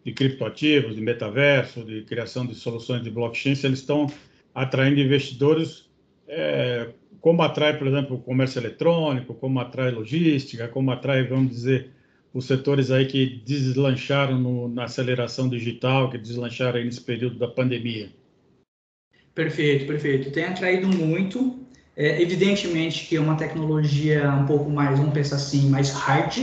de 0.04 0.12
criptoativos, 0.12 0.94
de 0.94 1.00
metaverso, 1.00 1.84
de 1.84 2.02
criação 2.02 2.46
de 2.46 2.54
soluções 2.54 3.02
de 3.02 3.10
blockchain, 3.10 3.56
eles 3.64 3.80
estão 3.80 4.06
atraindo 4.54 5.00
investidores, 5.00 5.90
é, 6.28 6.90
como 7.20 7.42
atrai, 7.42 7.76
por 7.76 7.88
exemplo, 7.88 8.16
o 8.16 8.22
comércio 8.22 8.60
eletrônico, 8.60 9.34
como 9.34 9.58
atrai 9.58 9.90
logística, 9.90 10.68
como 10.68 10.92
atrai, 10.92 11.26
vamos 11.26 11.50
dizer, 11.50 11.90
os 12.32 12.44
setores 12.44 12.92
aí 12.92 13.06
que 13.06 13.42
deslancharam 13.44 14.38
no, 14.38 14.68
na 14.68 14.84
aceleração 14.84 15.48
digital, 15.48 16.08
que 16.08 16.18
deslancharam 16.18 16.84
nesse 16.84 17.00
período 17.00 17.36
da 17.36 17.48
pandemia. 17.48 18.10
Perfeito, 19.34 19.86
perfeito. 19.86 20.30
Tem 20.30 20.44
atraído 20.44 20.86
muito. 20.86 21.65
É, 21.96 22.20
evidentemente 22.20 23.06
que 23.06 23.16
é 23.16 23.20
uma 23.20 23.36
tecnologia 23.36 24.30
um 24.30 24.44
pouco 24.44 24.68
mais, 24.68 24.98
vamos 24.98 25.14
pensar 25.14 25.36
assim, 25.36 25.70
mais 25.70 25.90
hard, 25.92 26.36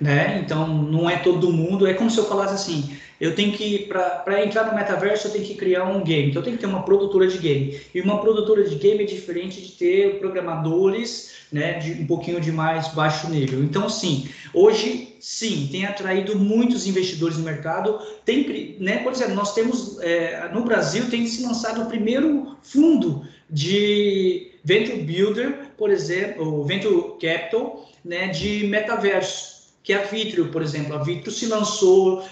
né? 0.00 0.40
Então 0.44 0.66
não 0.68 1.10
é 1.10 1.16
todo 1.16 1.52
mundo. 1.52 1.88
É 1.88 1.94
como 1.94 2.08
se 2.08 2.18
eu 2.18 2.28
falasse 2.28 2.54
assim: 2.54 2.96
eu 3.20 3.34
tenho 3.34 3.52
que, 3.52 3.80
para 3.80 4.44
entrar 4.44 4.66
no 4.66 4.74
metaverso, 4.74 5.26
eu 5.26 5.32
tenho 5.32 5.44
que 5.44 5.54
criar 5.54 5.84
um 5.84 6.04
game. 6.04 6.30
Então 6.30 6.40
eu 6.40 6.44
tenho 6.44 6.56
que 6.56 6.62
ter 6.62 6.68
uma 6.68 6.84
produtora 6.84 7.26
de 7.26 7.38
game. 7.38 7.80
E 7.92 8.00
uma 8.00 8.20
produtora 8.20 8.62
de 8.62 8.76
game 8.76 9.02
é 9.02 9.06
diferente 9.06 9.60
de 9.60 9.72
ter 9.72 10.20
programadores, 10.20 11.32
né? 11.50 11.74
De 11.80 12.02
um 12.02 12.06
pouquinho 12.06 12.40
de 12.40 12.52
mais 12.52 12.88
baixo 12.88 13.28
nível. 13.28 13.62
Então, 13.62 13.88
sim, 13.88 14.28
hoje, 14.54 15.16
sim, 15.18 15.68
tem 15.70 15.84
atraído 15.84 16.38
muitos 16.38 16.86
investidores 16.86 17.36
no 17.36 17.42
mercado. 17.42 17.98
Tem, 18.24 18.76
né? 18.78 18.98
Por 18.98 19.12
exemplo, 19.12 19.34
nós 19.34 19.52
temos, 19.52 20.00
é, 20.00 20.48
no 20.52 20.62
Brasil, 20.62 21.10
tem 21.10 21.26
se 21.26 21.42
lançado 21.42 21.82
o 21.82 21.86
primeiro 21.86 22.56
fundo 22.62 23.26
de 23.50 24.51
Venture 24.64 25.02
Builder, 25.02 25.70
por 25.76 25.90
exemplo, 25.90 26.60
o 26.60 26.64
Venture 26.64 27.18
Capital, 27.20 27.88
né, 28.04 28.28
de 28.28 28.66
metaverso, 28.66 29.72
que 29.82 29.92
é 29.92 29.96
a 29.96 30.06
Vitrio, 30.06 30.50
por 30.50 30.62
exemplo. 30.62 30.94
A 30.94 31.02
Vitrio 31.02 31.32
se 31.32 31.46
lançou 31.46 32.24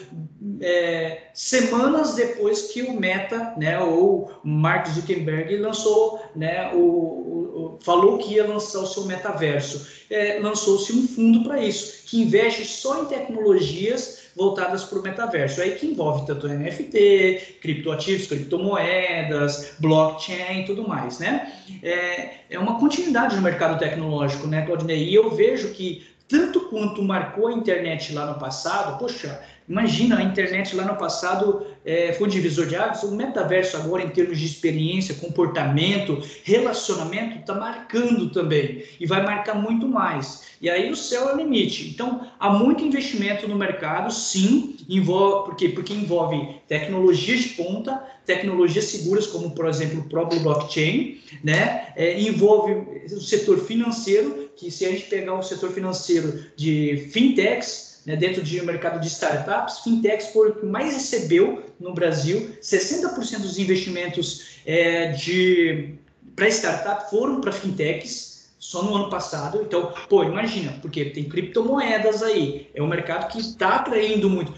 é, 0.60 1.30
semanas 1.34 2.14
depois 2.14 2.70
que 2.72 2.82
o 2.82 2.92
Meta, 2.92 3.54
né, 3.56 3.80
ou 3.80 4.32
Mark 4.44 4.88
Zuckerberg 4.88 5.56
lançou, 5.56 6.22
né, 6.36 6.72
o, 6.74 6.78
o, 6.78 7.78
falou 7.82 8.18
que 8.18 8.34
ia 8.34 8.46
lançar 8.46 8.80
o 8.80 8.86
seu 8.86 9.04
metaverso. 9.06 9.86
É, 10.08 10.38
Lançou-se 10.40 10.92
um 10.92 11.08
fundo 11.08 11.42
para 11.42 11.62
isso, 11.62 12.04
que 12.06 12.22
investe 12.22 12.64
só 12.64 13.02
em 13.02 13.06
tecnologias 13.06 14.19
voltadas 14.36 14.84
para 14.84 14.98
o 14.98 15.02
metaverso, 15.02 15.60
aí 15.60 15.72
que 15.72 15.86
envolve 15.86 16.26
tanto 16.26 16.48
NFT, 16.48 17.58
criptoativos, 17.60 18.26
criptomoedas, 18.26 19.74
blockchain 19.78 20.62
e 20.62 20.64
tudo 20.64 20.86
mais, 20.86 21.18
né? 21.18 21.52
É, 21.82 22.30
é 22.50 22.58
uma 22.58 22.78
continuidade 22.78 23.36
no 23.36 23.42
mercado 23.42 23.78
tecnológico, 23.78 24.46
né, 24.46 24.62
Claudinei? 24.62 25.08
E 25.08 25.14
eu 25.14 25.30
vejo 25.30 25.70
que 25.70 26.06
tanto 26.28 26.60
quanto 26.68 27.02
marcou 27.02 27.48
a 27.48 27.52
internet 27.52 28.12
lá 28.14 28.24
no 28.24 28.38
passado, 28.38 28.98
poxa, 28.98 29.40
imagina 29.68 30.18
a 30.18 30.22
internet 30.22 30.76
lá 30.76 30.84
no 30.84 30.96
passado 30.96 31.66
é, 31.84 32.12
foi 32.12 32.26
um 32.26 32.30
divisor 32.30 32.66
de 32.66 32.76
águas, 32.76 33.02
o 33.02 33.14
metaverso 33.14 33.76
agora 33.76 34.02
em 34.02 34.10
termos 34.10 34.38
de 34.38 34.46
experiência, 34.46 35.14
comportamento, 35.14 36.22
relacionamento, 36.44 37.38
está 37.38 37.54
marcando 37.54 38.30
também 38.30 38.84
e 38.98 39.06
vai 39.06 39.24
marcar 39.24 39.54
muito 39.54 39.88
mais. 39.88 40.50
E 40.60 40.68
aí 40.68 40.90
o 40.90 40.96
céu 40.96 41.30
é 41.30 41.34
o 41.34 41.36
limite. 41.38 41.88
Então, 41.88 42.30
há 42.38 42.50
muito 42.50 42.84
investimento 42.84 43.48
no 43.48 43.56
mercado, 43.56 44.12
sim, 44.12 44.76
envolve, 44.88 45.46
por 45.46 45.56
quê? 45.56 45.70
Porque 45.70 45.94
envolve 45.94 46.60
tecnologias 46.68 47.40
de 47.40 47.48
ponta, 47.50 48.04
tecnologias 48.26 48.84
seguras, 48.84 49.26
como, 49.26 49.52
por 49.52 49.66
exemplo, 49.66 50.00
o 50.00 50.08
próprio 50.08 50.40
blockchain, 50.40 51.18
né? 51.42 51.92
É, 51.96 52.20
envolve 52.20 52.74
o 53.10 53.20
setor 53.20 53.58
financeiro, 53.64 54.50
que 54.54 54.70
se 54.70 54.84
a 54.84 54.90
gente 54.90 55.04
pegar 55.04 55.34
o 55.34 55.42
setor 55.42 55.70
financeiro 55.70 56.44
de 56.56 57.08
fintechs, 57.10 57.89
né, 58.06 58.16
dentro 58.16 58.42
de 58.42 58.60
um 58.60 58.64
mercado 58.64 59.00
de 59.00 59.08
startups, 59.08 59.80
fintechs 59.80 60.32
foi 60.32 60.50
o 60.50 60.54
que 60.54 60.66
mais 60.66 60.94
recebeu 60.94 61.64
no 61.78 61.94
Brasil, 61.94 62.56
60% 62.62 63.40
dos 63.40 63.58
investimentos 63.58 64.58
é, 64.66 65.12
de 65.12 65.94
para 66.36 66.48
startup 66.48 67.10
foram 67.10 67.40
para 67.40 67.52
fintechs, 67.52 68.30
só 68.58 68.82
no 68.82 68.94
ano 68.94 69.10
passado. 69.10 69.62
Então, 69.62 69.92
pô, 70.08 70.22
imagina, 70.22 70.72
porque 70.80 71.06
tem 71.06 71.24
criptomoedas 71.24 72.22
aí, 72.22 72.70
é 72.74 72.82
um 72.82 72.86
mercado 72.86 73.30
que 73.32 73.40
está 73.40 73.76
atraindo 73.76 74.30
muito. 74.30 74.54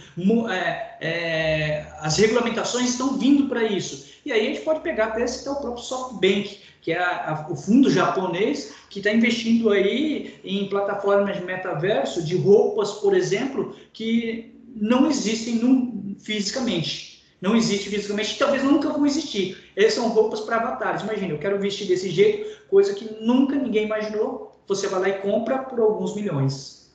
É, 0.51 0.97
é, 1.01 1.87
as 2.01 2.19
regulamentações 2.19 2.91
estão 2.91 3.17
vindo 3.17 3.49
para 3.49 3.65
isso. 3.65 4.13
E 4.25 4.33
aí 4.33 4.41
a 4.41 4.51
gente 4.51 4.61
pode 4.61 4.81
pegar 4.81 5.07
até 5.07 5.27
citar 5.27 5.55
o 5.55 5.61
próprio 5.61 5.83
SoftBank, 5.83 6.61
que 6.83 6.91
é 6.91 6.99
a, 6.99 7.31
a, 7.31 7.51
o 7.51 7.57
fundo 7.57 7.89
japonês 7.89 8.75
que 8.91 8.99
está 8.99 9.11
investindo 9.11 9.71
aí 9.71 10.35
em 10.45 10.69
plataformas 10.69 11.37
de 11.37 11.45
metaverso, 11.45 12.23
de 12.23 12.37
roupas, 12.37 12.91
por 12.95 13.15
exemplo, 13.15 13.75
que 13.93 14.55
não 14.77 15.09
existem 15.09 15.55
num, 15.55 16.17
fisicamente. 16.19 17.23
Não 17.41 17.57
existe 17.57 17.89
fisicamente, 17.89 18.39
talvez 18.39 18.63
nunca 18.63 18.89
vão 18.91 19.07
existir. 19.07 19.57
Essas 19.75 19.95
são 19.95 20.09
roupas 20.09 20.41
para 20.41 20.57
avatares. 20.57 21.03
Imagina, 21.03 21.33
eu 21.33 21.39
quero 21.39 21.59
vestir 21.59 21.87
desse 21.87 22.11
jeito, 22.11 22.69
coisa 22.69 22.95
que 22.95 23.09
nunca 23.25 23.57
ninguém 23.57 23.85
imaginou. 23.85 24.61
Você 24.67 24.87
vai 24.89 25.01
lá 25.01 25.09
e 25.09 25.19
compra 25.21 25.59
por 25.59 25.81
alguns 25.81 26.15
milhões. 26.15 26.93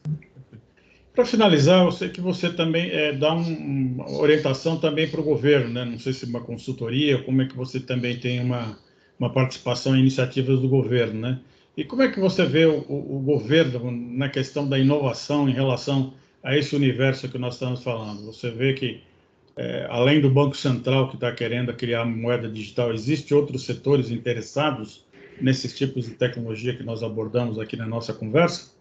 Para 1.14 1.26
finalizar, 1.26 1.84
eu 1.84 1.92
sei 1.92 2.10
que 2.10 2.22
você 2.22 2.50
também 2.50 2.90
é, 2.92 3.12
dá 3.12 3.34
um, 3.34 3.96
uma 3.96 4.20
orientação 4.20 4.78
também 4.78 5.10
para 5.10 5.20
o 5.20 5.24
governo, 5.24 5.74
né? 5.74 5.84
Não 5.84 6.00
sei 6.00 6.14
se 6.14 6.26
uma 6.26 6.42
consultoria, 6.42 7.24
como 7.24 7.42
é 7.42 7.48
que 7.48 7.56
você 7.56 7.80
também 7.80 8.20
tem 8.20 8.40
uma, 8.40 8.78
uma 9.20 9.32
participação 9.32 9.96
em 9.96 10.00
iniciativas 10.00 10.60
do 10.60 10.68
governo, 10.68 11.20
né? 11.20 11.40
E 11.76 11.84
como 11.84 12.02
é 12.02 12.12
que 12.12 12.20
você 12.20 12.44
vê 12.46 12.66
o, 12.66 12.80
o, 12.80 13.22
governo 13.24 13.92
na 13.92 14.30
questão 14.30 14.68
da 14.68 14.80
inovação 14.80 15.48
em 15.48 15.54
relação 15.54 16.14
a 16.42 16.58
esse 16.58 16.76
universo 16.76 17.30
que 17.30 17.38
nós 17.38 17.54
estamos 17.54 17.84
falando? 17.84 18.26
Você 18.26 18.50
vê 18.50 18.74
que, 18.74 19.02
é, 19.56 19.86
além 19.90 20.20
do 20.20 20.30
Banco 20.30 20.58
Central 20.58 21.10
que 21.10 21.16
está 21.16 21.32
querendo 21.32 21.72
criar 21.74 22.04
moeda 22.04 22.50
digital, 22.50 22.92
existe 22.94 23.32
outros 23.34 23.64
setores 23.64 24.10
interessados 24.10 25.06
nesses 25.40 25.78
tipos 25.78 26.06
de 26.06 26.16
tecnologia 26.16 26.76
que 26.76 26.84
nós 26.84 27.04
abordamos 27.04 27.60
aqui 27.60 27.78
na 27.78 27.86
nossa 27.86 28.12
conversa? 28.12 28.72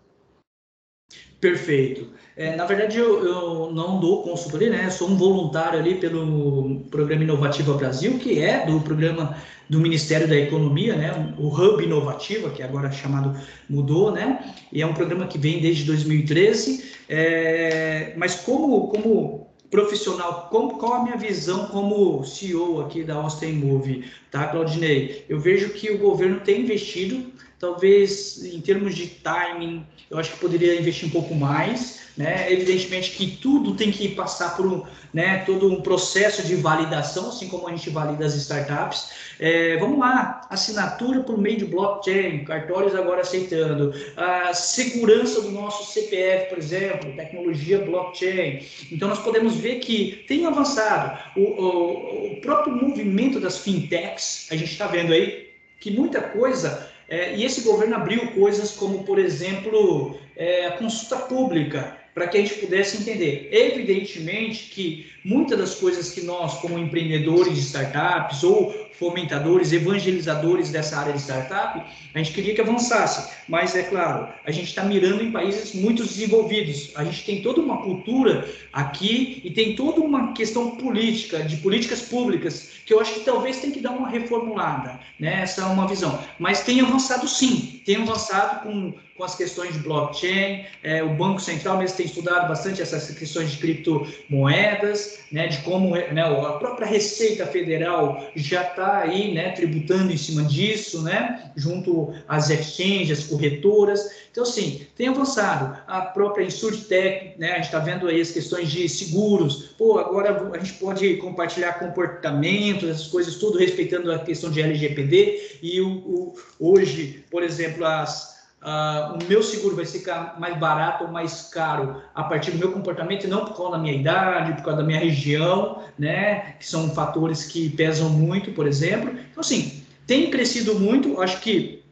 Perfeito. 1.41 2.09
É, 2.37 2.57
na 2.57 2.67
verdade, 2.67 2.99
eu, 2.99 3.25
eu, 3.25 3.73
não 3.73 4.01
dou 4.01 4.23
consultoria, 4.23 4.71
né? 4.71 4.91
Sou 4.91 5.09
um 5.09 5.17
voluntário 5.17 5.79
ali 5.79 5.95
pelo 5.95 6.81
Programa 6.91 7.23
Inovativa 7.23 7.75
Brasil, 7.75 8.19
que 8.19 8.41
é 8.43 8.67
do 8.67 8.81
programa 8.81 9.37
do 9.69 9.81
Ministério 9.81 10.29
da 10.29 10.37
Economia, 10.37 10.97
né? 10.97 11.35
O 11.39 11.49
Hub 11.49 11.83
Inovativa, 11.83 12.51
que 12.51 12.63
agora 12.63 12.91
chamado 12.91 13.39
mudou, 13.69 14.13
né? 14.13 14.55
E 14.73 14.83
é 14.83 14.87
um 14.87 14.93
programa 14.93 15.27
que 15.27 15.39
vem 15.39 15.61
desde 15.61 15.85
2013. 15.85 16.93
É, 17.09 18.13
mas 18.17 18.35
como, 18.35 18.89
como 18.89 19.47
profissional, 19.71 20.49
como, 20.51 20.79
qual 20.79 20.95
a 20.95 21.05
minha 21.05 21.17
visão 21.17 21.67
como 21.67 22.25
CEO 22.25 22.81
aqui 22.81 23.03
da 23.03 23.15
Austin 23.15 23.53
Move, 23.53 24.05
tá, 24.31 24.47
Claudinei? 24.49 25.25
Eu 25.29 25.39
vejo 25.39 25.71
que 25.71 25.91
o 25.91 25.99
governo 25.99 26.41
tem 26.41 26.63
investido 26.63 27.33
Talvez 27.59 28.45
em 28.45 28.61
termos 28.61 28.95
de 28.95 29.07
timing, 29.07 29.87
eu 30.11 30.19
acho 30.19 30.33
que 30.33 30.39
poderia 30.39 30.79
investir 30.79 31.09
um 31.09 31.13
pouco 31.13 31.35
mais. 31.35 32.07
Né? 32.17 32.51
Evidentemente 32.51 33.11
que 33.11 33.37
tudo 33.37 33.75
tem 33.75 33.93
que 33.93 34.09
passar 34.09 34.57
por 34.57 34.67
um, 34.67 34.83
né, 35.13 35.39
todo 35.45 35.71
um 35.71 35.83
processo 35.83 36.43
de 36.47 36.57
validação, 36.57 37.29
assim 37.29 37.47
como 37.47 37.69
a 37.69 37.71
gente 37.73 37.91
valida 37.91 38.25
as 38.25 38.35
startups. 38.35 39.11
É, 39.39 39.77
vamos 39.77 39.99
lá, 39.99 40.41
assinatura 40.49 41.21
por 41.21 41.37
meio 41.37 41.59
de 41.59 41.67
blockchain, 41.67 42.43
cartórios 42.45 42.95
agora 42.95 43.21
aceitando, 43.21 43.93
a 44.17 44.55
segurança 44.55 45.43
do 45.43 45.51
nosso 45.51 45.93
CPF, 45.93 46.49
por 46.49 46.59
exemplo, 46.59 47.15
tecnologia 47.15 47.81
blockchain. 47.81 48.65
Então 48.91 49.09
nós 49.09 49.19
podemos 49.19 49.55
ver 49.57 49.81
que 49.81 50.25
tem 50.27 50.47
avançado. 50.47 51.19
O, 51.37 51.41
o, 51.41 52.33
o 52.33 52.41
próprio 52.41 52.75
movimento 52.75 53.39
das 53.39 53.59
fintechs, 53.59 54.49
a 54.51 54.57
gente 54.57 54.73
está 54.73 54.87
vendo 54.87 55.13
aí 55.13 55.51
que 55.79 55.91
muita 55.91 56.23
coisa 56.23 56.91
é, 57.09 57.37
e 57.37 57.45
esse 57.45 57.61
governo 57.63 57.97
abriu 57.97 58.33
coisas 58.33 58.73
como, 58.73 59.05
por 59.05 59.19
exemplo, 59.19 60.19
é, 60.37 60.67
a 60.67 60.73
consulta 60.73 61.17
pública, 61.27 61.97
para 62.17 62.29
que 62.29 62.39
a 62.39 62.41
gente 62.41 62.55
pudesse 62.55 62.97
entender. 62.97 63.51
Evidentemente 63.53 64.71
que 64.71 65.07
muitas 65.23 65.59
das 65.59 65.75
coisas 65.75 66.11
que 66.13 66.23
nós, 66.23 66.55
como 66.61 66.79
empreendedores 66.79 67.53
de 67.53 67.61
startups 67.61 68.43
ou 68.43 68.75
fomentadores, 68.93 69.71
evangelizadores 69.71 70.71
dessa 70.71 70.97
área 70.97 71.13
de 71.13 71.21
startup, 71.21 71.79
a 72.15 72.19
gente 72.19 72.33
queria 72.33 72.55
que 72.55 72.61
avançasse. 72.63 73.35
Mas, 73.47 73.77
é 73.77 73.83
claro, 73.83 74.29
a 74.47 74.51
gente 74.51 74.69
está 74.69 74.83
mirando 74.83 75.23
em 75.23 75.31
países 75.31 75.75
muito 75.75 76.03
desenvolvidos. 76.03 76.91
A 76.95 77.05
gente 77.05 77.23
tem 77.23 77.43
toda 77.43 77.61
uma 77.61 77.83
cultura 77.83 78.49
aqui 78.73 79.43
e 79.45 79.51
tem 79.51 79.77
toda 79.77 80.01
uma 80.01 80.33
questão 80.33 80.71
política, 80.71 81.41
de 81.41 81.59
políticas 81.59 82.01
públicas, 82.01 82.71
que 82.87 82.95
eu 82.95 83.01
acho 83.01 83.13
que 83.13 83.21
talvez 83.21 83.61
tem 83.61 83.71
que 83.71 83.81
dar 83.81 83.91
uma 83.91 84.09
reformulada. 84.09 84.99
Né? 85.21 85.43
Essa 85.43 85.61
é 85.61 85.65
uma 85.67 85.87
visão. 85.87 86.19
Mas 86.39 86.65
tem 86.65 86.81
avançado 86.81 87.29
sim, 87.29 87.83
tem 87.85 87.97
avançado 87.97 88.63
com 88.63 88.95
com 89.17 89.25
as 89.25 89.35
questões 89.35 89.73
de 89.73 89.79
blockchain. 89.81 90.67
É, 90.83 91.03
o 91.03 91.15
Banco 91.15 91.41
Central 91.41 91.79
mesmo 91.79 91.97
tem 91.97 92.07
estudado 92.07 92.49
bastante 92.49 92.83
essas 92.83 93.11
questões 93.11 93.51
de 93.51 93.59
criptomoedas, 93.59 95.21
né, 95.33 95.49
de 95.49 95.59
como 95.59 95.95
né, 95.95 96.23
a 96.23 96.53
própria 96.53 96.87
Receita 96.87 97.47
Federal 97.47 98.27
já 98.37 98.63
está 98.63 98.99
aí 98.99 99.35
né, 99.35 99.51
tributando 99.53 100.13
em 100.13 100.17
cima 100.17 100.45
disso, 100.45 101.03
né, 101.03 101.51
junto 101.57 102.13
às 102.29 102.51
exchanges, 102.51 103.25
corretoras. 103.25 104.27
Então, 104.31 104.45
assim, 104.45 104.87
tem 104.95 105.09
avançado. 105.09 105.79
A 105.87 106.03
própria 106.03 106.45
Insurtech, 106.45 107.39
né, 107.39 107.53
a 107.53 107.57
gente 107.57 107.65
está 107.65 107.79
vendo 107.79 108.07
aí 108.07 108.21
as 108.21 108.31
questões 108.31 108.71
de 108.71 108.87
seguros. 108.89 109.75
Pô, 109.79 109.99
agora 109.99 110.51
a 110.53 110.59
gente 110.59 110.75
pode 110.75 111.17
compartilhar 111.17 111.79
comportamentos, 111.79 112.89
essas 112.89 113.07
coisas, 113.07 113.37
tudo 113.37 113.59
respeitando 113.59 114.13
a 114.13 114.19
questão 114.19 114.51
de 114.51 114.61
LGPD. 114.61 115.59
E 115.63 115.81
o, 115.81 115.89
o 115.89 116.35
hoje, 116.61 117.25
por 117.31 117.43
exemplo, 117.43 117.85
as 117.87 118.36
Uh, 118.67 119.15
o 119.15 119.29
meu 119.29 119.45
seguro 119.45 119.77
vai 119.77 119.87
ficar 119.87 120.41
mais 120.41 120.59
barato 120.59 121.05
ou 121.05 121.11
mais 121.11 121.43
caro 121.43 122.03
a 122.13 122.25
partir 122.25 122.51
do 122.51 122.59
meu 122.59 122.73
comportamento 122.73 123.29
não 123.29 123.45
por 123.45 123.57
causa 123.57 123.73
da 123.73 123.79
minha 123.79 123.95
idade, 123.95 124.55
por 124.55 124.65
causa 124.65 124.81
da 124.81 124.85
minha 124.85 124.99
região, 124.99 125.85
né? 125.97 126.57
Que 126.59 126.67
são 126.67 126.91
fatores 126.93 127.45
que 127.45 127.71
pesam 127.71 128.11
muito, 128.11 128.51
por 128.51 128.67
exemplo. 128.67 129.11
Então, 129.11 129.41
assim, 129.41 129.85
tem 130.05 130.33
crescido 130.33 130.75
muito. 130.75 131.23
Acho 131.23 131.41
que 131.41 131.85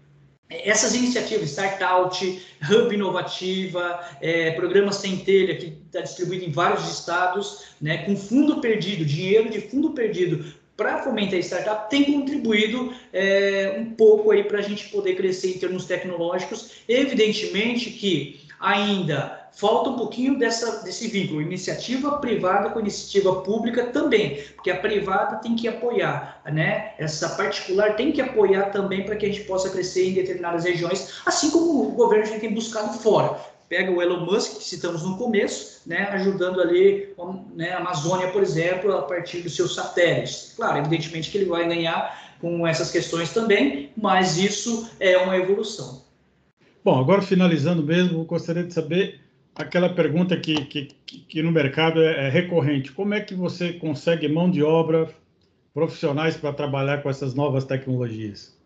essas 0.50 0.96
iniciativas, 0.96 1.50
Startout, 1.50 2.42
Hub 2.68 2.92
Inovativa, 2.92 4.00
é, 4.20 4.50
programas 4.50 4.96
Sem 4.96 5.18
Telha, 5.18 5.56
que 5.56 5.78
está 5.86 6.00
distribuído 6.00 6.44
em 6.44 6.50
vários 6.50 6.90
estados, 6.90 7.66
né, 7.80 7.98
com 7.98 8.16
fundo 8.16 8.60
perdido, 8.60 9.04
dinheiro 9.04 9.48
de 9.48 9.60
fundo 9.60 9.92
perdido 9.92 10.44
para 10.76 11.02
fomentar 11.02 11.38
a 11.38 11.42
startup 11.42 11.88
tem 11.88 12.04
contribuído 12.04 12.92
é, 13.12 13.76
um 13.78 13.94
pouco 13.94 14.30
aí 14.30 14.44
para 14.44 14.58
a 14.58 14.62
gente 14.62 14.88
poder 14.88 15.14
crescer 15.14 15.56
em 15.56 15.58
termos 15.58 15.84
tecnológicos. 15.84 16.82
Evidentemente 16.88 17.90
que 17.90 18.40
ainda 18.58 19.44
falta 19.52 19.90
um 19.90 19.96
pouquinho 19.96 20.36
dessa, 20.36 20.82
desse 20.82 21.06
vínculo, 21.06 21.40
iniciativa 21.40 22.18
privada 22.18 22.70
com 22.70 22.80
iniciativa 22.80 23.40
pública 23.42 23.84
também, 23.86 24.42
porque 24.54 24.70
a 24.70 24.76
privada 24.76 25.36
tem 25.36 25.54
que 25.54 25.68
apoiar, 25.68 26.40
né? 26.52 26.92
Essa 26.98 27.28
particular 27.30 27.94
tem 27.94 28.10
que 28.10 28.20
apoiar 28.20 28.70
também 28.70 29.04
para 29.04 29.14
que 29.14 29.26
a 29.26 29.28
gente 29.28 29.44
possa 29.44 29.70
crescer 29.70 30.10
em 30.10 30.14
determinadas 30.14 30.64
regiões, 30.64 31.20
assim 31.24 31.50
como 31.50 31.88
o 31.88 31.92
governo 31.92 32.26
já 32.26 32.38
tem 32.38 32.52
buscado 32.52 32.98
fora 32.98 33.53
pega 33.74 33.90
o 33.90 34.00
Elon 34.00 34.24
Musk, 34.24 34.58
que 34.58 34.64
citamos 34.64 35.02
no 35.02 35.16
começo, 35.16 35.82
né, 35.84 36.04
ajudando 36.12 36.60
ali 36.60 37.12
né, 37.56 37.72
a 37.72 37.78
Amazônia, 37.78 38.28
por 38.28 38.40
exemplo, 38.40 38.96
a 38.96 39.02
partir 39.02 39.40
dos 39.40 39.56
seus 39.56 39.74
satélites. 39.74 40.54
Claro, 40.54 40.78
evidentemente 40.78 41.28
que 41.28 41.38
ele 41.38 41.46
vai 41.46 41.66
ganhar 41.66 42.36
com 42.40 42.64
essas 42.64 42.92
questões 42.92 43.32
também, 43.32 43.90
mas 43.96 44.38
isso 44.38 44.88
é 45.00 45.18
uma 45.18 45.36
evolução. 45.36 46.04
Bom, 46.84 47.00
agora 47.00 47.20
finalizando 47.20 47.82
mesmo, 47.82 48.24
gostaria 48.24 48.62
de 48.62 48.72
saber 48.72 49.20
aquela 49.56 49.88
pergunta 49.88 50.36
que, 50.36 50.54
que, 50.66 50.88
que 51.04 51.42
no 51.42 51.50
mercado 51.50 52.00
é, 52.00 52.26
é 52.26 52.28
recorrente: 52.28 52.92
como 52.92 53.12
é 53.12 53.20
que 53.20 53.34
você 53.34 53.72
consegue 53.72 54.28
mão 54.28 54.48
de 54.48 54.62
obra 54.62 55.10
profissionais 55.72 56.36
para 56.36 56.52
trabalhar 56.52 57.02
com 57.02 57.10
essas 57.10 57.34
novas 57.34 57.64
tecnologias? 57.64 58.56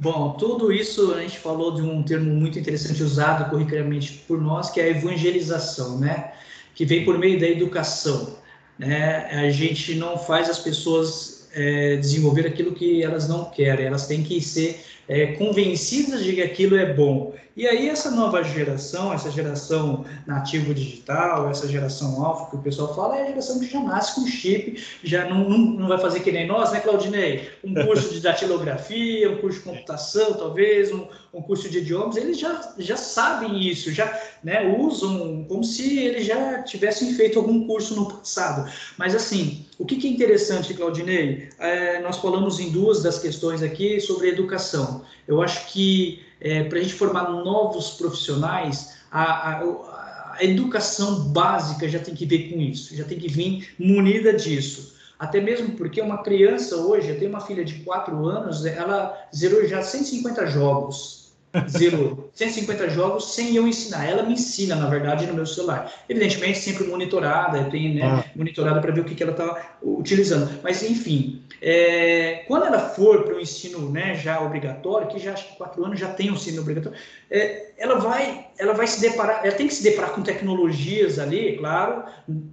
Bom, 0.00 0.32
tudo 0.32 0.72
isso 0.72 1.12
a 1.12 1.20
gente 1.20 1.38
falou 1.38 1.74
de 1.74 1.82
um 1.82 2.02
termo 2.02 2.32
muito 2.32 2.58
interessante 2.58 3.02
usado 3.02 3.50
corriqueiramente 3.50 4.24
por 4.26 4.40
nós, 4.40 4.70
que 4.70 4.80
é 4.80 4.84
a 4.84 4.88
evangelização, 4.88 5.98
né? 5.98 6.32
Que 6.74 6.86
vem 6.86 7.04
por 7.04 7.18
meio 7.18 7.38
da 7.38 7.46
educação. 7.46 8.38
Né? 8.78 9.26
A 9.26 9.50
gente 9.50 9.94
não 9.96 10.16
faz 10.16 10.48
as 10.48 10.58
pessoas 10.58 11.39
é, 11.54 11.96
desenvolver 11.96 12.46
aquilo 12.46 12.72
que 12.72 13.02
elas 13.02 13.28
não 13.28 13.46
querem, 13.46 13.86
elas 13.86 14.06
têm 14.06 14.22
que 14.22 14.40
ser 14.40 14.80
é, 15.08 15.32
convencidas 15.32 16.22
de 16.22 16.34
que 16.34 16.42
aquilo 16.42 16.76
é 16.76 16.94
bom. 16.94 17.34
E 17.56 17.66
aí 17.66 17.88
essa 17.88 18.12
nova 18.12 18.42
geração, 18.44 19.12
essa 19.12 19.30
geração 19.30 20.04
nativo 20.24 20.72
digital, 20.72 21.50
essa 21.50 21.68
geração 21.68 22.24
alfa 22.24 22.48
que 22.48 22.56
o 22.56 22.60
pessoal 22.60 22.94
fala, 22.94 23.18
é 23.18 23.24
a 23.24 23.26
geração 23.26 23.58
que 23.58 23.66
já 23.66 23.80
nasce 23.80 24.14
com 24.14 24.26
chip, 24.26 24.82
já 25.02 25.28
não, 25.28 25.48
não, 25.48 25.58
não 25.58 25.88
vai 25.88 25.98
fazer 25.98 26.20
que 26.20 26.30
nem 26.30 26.46
nós, 26.46 26.70
né, 26.70 26.80
Claudinei? 26.80 27.50
Um 27.64 27.74
curso 27.74 28.14
de 28.14 28.20
datilografia, 28.20 29.30
um 29.30 29.38
curso 29.38 29.58
de 29.58 29.64
computação, 29.64 30.34
talvez, 30.34 30.92
um, 30.92 31.06
um 31.34 31.42
curso 31.42 31.68
de 31.68 31.78
idiomas, 31.78 32.16
eles 32.16 32.38
já, 32.38 32.72
já 32.78 32.96
sabem 32.96 33.60
isso, 33.60 33.92
já 33.92 34.16
né, 34.44 34.64
usam 34.78 35.44
como 35.48 35.64
se 35.64 35.98
eles 35.98 36.26
já 36.26 36.62
tivessem 36.62 37.12
feito 37.14 37.38
algum 37.38 37.66
curso 37.66 37.96
no 37.96 38.08
passado. 38.10 38.70
Mas 38.96 39.14
assim, 39.14 39.66
o 39.80 39.86
que, 39.86 39.96
que 39.96 40.06
é 40.06 40.10
interessante, 40.10 40.74
Claudinei? 40.74 41.48
É, 41.58 42.02
nós 42.02 42.18
falamos 42.18 42.60
em 42.60 42.68
duas 42.68 43.02
das 43.02 43.18
questões 43.18 43.62
aqui 43.62 43.98
sobre 43.98 44.28
educação. 44.28 45.06
Eu 45.26 45.40
acho 45.40 45.72
que 45.72 46.20
é, 46.38 46.64
para 46.64 46.78
a 46.78 46.82
gente 46.82 46.92
formar 46.92 47.30
novos 47.30 47.92
profissionais, 47.92 48.98
a, 49.10 49.22
a, 49.22 50.34
a, 50.34 50.44
educação 50.44 51.20
básica 51.30 51.88
já 51.88 51.98
tem 51.98 52.14
que 52.14 52.26
ver 52.26 52.50
com 52.50 52.60
isso, 52.60 52.94
já 52.94 53.04
tem 53.04 53.18
que 53.18 53.26
vir 53.26 53.70
munida 53.78 54.34
disso. 54.34 54.92
Até 55.18 55.40
mesmo 55.40 55.70
porque 55.70 56.02
uma 56.02 56.22
criança 56.22 56.76
hoje, 56.76 57.08
eu 57.08 57.18
tenho 57.18 57.30
uma 57.30 57.40
filha 57.40 57.64
de 57.64 57.76
4 57.76 58.26
anos, 58.26 58.66
ela 58.66 59.16
zerou 59.34 59.66
já 59.66 59.80
150 59.82 60.46
jogos 60.48 61.19
Zerou 61.68 62.30
150 62.32 62.90
jogos 62.90 63.34
sem 63.34 63.56
eu 63.56 63.66
ensinar. 63.66 64.08
Ela 64.08 64.22
me 64.22 64.34
ensina, 64.34 64.76
na 64.76 64.86
verdade, 64.86 65.26
no 65.26 65.34
meu 65.34 65.46
celular. 65.46 65.92
Evidentemente, 66.08 66.58
sempre 66.58 66.84
monitorada, 66.84 67.58
eu 67.58 67.70
tenho 67.70 67.94
né, 67.94 68.02
ah. 68.04 68.24
monitorada 68.36 68.80
para 68.80 68.92
ver 68.92 69.00
o 69.00 69.04
que, 69.04 69.14
que 69.14 69.22
ela 69.22 69.32
está 69.32 69.78
utilizando. 69.82 70.60
Mas, 70.62 70.82
enfim, 70.82 71.42
é, 71.60 72.44
quando 72.46 72.66
ela 72.66 72.78
for 72.78 73.24
para 73.24 73.34
o 73.34 73.40
ensino 73.40 73.90
né, 73.90 74.14
já 74.14 74.40
obrigatório, 74.40 75.08
que 75.08 75.18
já 75.18 75.32
acho 75.32 75.48
que 75.48 75.56
quatro 75.56 75.84
anos 75.84 75.98
já 75.98 76.08
tem 76.08 76.30
o 76.30 76.34
ensino 76.34 76.62
obrigatório, 76.62 76.96
é, 77.28 77.72
ela, 77.76 77.98
vai, 77.98 78.46
ela 78.56 78.72
vai 78.72 78.86
se 78.86 79.00
deparar, 79.00 79.44
ela 79.44 79.54
tem 79.54 79.66
que 79.66 79.74
se 79.74 79.82
deparar 79.82 80.12
com 80.12 80.22
tecnologias 80.22 81.18
ali, 81.18 81.56
claro, 81.58 82.04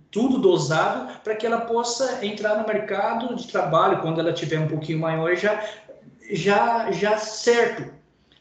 tudo 0.09 0.39
dosado, 0.39 1.19
para 1.23 1.35
que 1.35 1.45
ela 1.45 1.61
possa 1.61 2.25
entrar 2.25 2.57
no 2.57 2.67
mercado 2.67 3.35
de 3.35 3.47
trabalho 3.47 4.01
quando 4.01 4.19
ela 4.19 4.33
tiver 4.33 4.59
um 4.59 4.67
pouquinho 4.67 4.99
maior 4.99 5.35
já, 5.35 5.63
já, 6.31 6.91
já 6.91 7.17
certo 7.17 7.97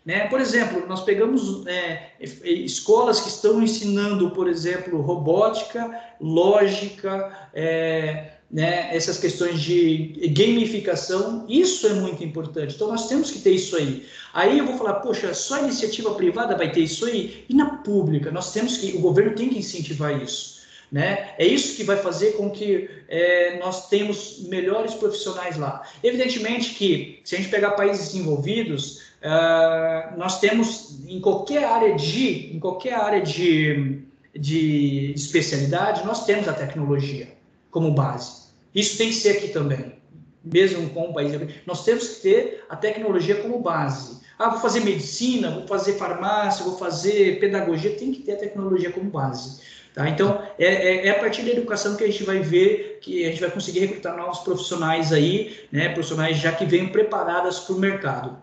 né? 0.07 0.29
Por 0.29 0.41
exemplo, 0.41 0.87
nós 0.87 1.03
pegamos 1.03 1.67
é, 1.67 2.13
escolas 2.45 3.21
que 3.21 3.29
estão 3.29 3.61
ensinando, 3.61 4.31
por 4.31 4.49
exemplo, 4.49 5.01
robótica, 5.01 6.01
lógica, 6.21 7.49
é, 7.53 8.31
né, 8.49 8.95
essas 8.95 9.19
questões 9.19 9.61
de 9.61 10.31
gamificação, 10.33 11.45
isso 11.49 11.89
é 11.89 11.95
muito 11.95 12.23
importante. 12.23 12.77
Então, 12.77 12.87
nós 12.87 13.09
temos 13.09 13.33
que 13.33 13.41
ter 13.41 13.51
isso 13.51 13.77
aí. 13.77 14.07
Aí 14.33 14.59
eu 14.59 14.67
vou 14.67 14.79
falar, 14.79 15.01
poxa, 15.01 15.35
só 15.35 15.57
a 15.57 15.63
iniciativa 15.63 16.15
privada 16.15 16.57
vai 16.57 16.71
ter 16.71 16.83
isso 16.83 17.05
aí? 17.05 17.45
E 17.49 17.55
na 17.55 17.79
pública? 17.79 18.31
Nós 18.31 18.53
temos 18.53 18.77
que, 18.77 18.97
o 18.97 19.01
governo 19.01 19.35
tem 19.35 19.49
que 19.49 19.59
incentivar 19.59 20.23
isso. 20.23 20.57
Né? 20.93 21.35
É 21.37 21.45
isso 21.45 21.75
que 21.75 21.83
vai 21.83 21.97
fazer 21.97 22.35
com 22.37 22.49
que 22.49 22.89
é, 23.09 23.59
nós 23.59 23.89
tenhamos 23.89 24.45
melhores 24.47 24.95
profissionais 24.95 25.57
lá. 25.57 25.83
Evidentemente 26.01 26.75
que, 26.75 27.19
se 27.25 27.35
a 27.35 27.39
gente 27.39 27.51
pegar 27.51 27.73
países 27.73 28.13
desenvolvidos, 28.13 29.06
uh, 29.23 30.19
nós 30.19 30.41
temos 30.41 31.01
em 31.07 31.21
qualquer 31.21 31.65
área 31.65 31.95
de 31.95 32.55
em 32.55 32.61
qualquer 32.61 32.95
área 32.95 33.21
de, 33.21 34.03
de 34.35 35.13
especialidade 35.15 36.05
nós 36.05 36.25
temos 36.25 36.49
a 36.49 36.53
tecnologia 36.53 37.29
como 37.71 37.93
base 37.93 38.47
isso 38.75 38.99
tem 38.99 39.09
que 39.09 39.15
ser 39.15 39.39
aqui 39.39 39.49
também 39.49 39.97
mesmo 40.45 40.91
com 40.91 41.11
o 41.11 41.15
país 41.15 41.33
nós 41.67 41.85
temos 41.85 42.09
que 42.09 42.23
ter 42.23 42.65
a 42.69 42.77
tecnologia 42.77 43.37
como 43.37 43.61
base 43.61 44.21
ah 44.39 44.51
vou 44.51 44.61
fazer 44.61 44.81
medicina 44.81 45.51
vou 45.51 45.67
fazer 45.67 45.95
farmácia 45.95 46.65
vou 46.65 46.77
fazer 46.77 47.41
pedagogia 47.41 47.97
tem 47.97 48.13
que 48.13 48.23
ter 48.23 48.33
a 48.33 48.39
tecnologia 48.39 48.91
como 48.91 49.11
base 49.11 49.61
Tá? 49.97 50.11
Então, 50.11 50.43
é, 50.59 50.67
é, 50.67 51.07
é, 51.07 51.11
a 51.11 51.19
partir 51.19 51.41
da 51.41 51.53
educação 51.53 51.97
que 51.97 52.05
a 52.05 52.07
gente 52.07 52.23
vai 52.23 52.41
ver 52.41 52.99
que 53.01 53.25
a 53.25 53.31
gente 53.31 53.41
vai 53.41 53.51
conseguir 53.51 53.81
recrutar 53.81 54.15
novos 54.15 54.41
profissionais 54.41 55.11
aí, 55.11 55.59
né, 55.73 55.89
profissionais 55.89 56.37
já 56.37 56.53
que 56.53 56.67
vêm 56.67 56.89
preparadas 56.89 57.61
para 57.61 57.75
o 57.75 57.79
mercado. 57.79 58.37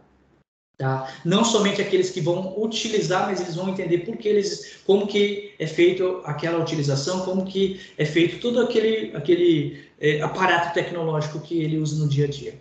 Tá? 0.84 1.10
Não 1.24 1.46
somente 1.46 1.82
aqueles 1.82 2.10
que 2.10 2.20
vão 2.20 2.62
utilizar, 2.62 3.28
mas 3.28 3.40
eles 3.40 3.56
vão 3.56 3.70
entender 3.70 4.00
por 4.00 4.18
que 4.18 4.28
eles, 4.28 4.82
como 4.86 5.08
que 5.08 5.54
é 5.58 5.66
feito 5.66 6.22
aquela 6.26 6.60
utilização, 6.60 7.22
como 7.22 7.46
que 7.46 7.80
é 7.98 8.04
feito 8.04 8.42
todo 8.42 8.60
aquele, 8.60 9.16
aquele 9.16 9.82
é, 9.98 10.22
aparato 10.22 10.74
tecnológico 10.74 11.40
que 11.40 11.64
ele 11.64 11.78
usa 11.78 12.04
no 12.04 12.10
dia 12.10 12.26
a 12.26 12.28
dia. 12.28 12.60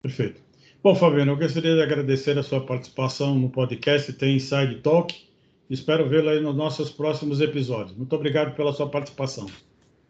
Perfeito. 0.00 0.40
Bom, 0.82 0.94
Fabiano, 0.94 1.32
eu 1.32 1.36
gostaria 1.36 1.74
de 1.74 1.82
agradecer 1.82 2.38
a 2.38 2.42
sua 2.42 2.64
participação 2.64 3.34
no 3.34 3.50
podcast 3.50 4.10
Tem 4.14 4.36
Inside 4.36 4.76
Talk. 4.76 5.14
Espero 5.68 6.08
vê-lo 6.08 6.30
aí 6.30 6.40
nos 6.40 6.56
nossos 6.56 6.88
próximos 6.88 7.42
episódios. 7.42 7.94
Muito 7.94 8.16
obrigado 8.16 8.56
pela 8.56 8.72
sua 8.72 8.88
participação. 8.88 9.44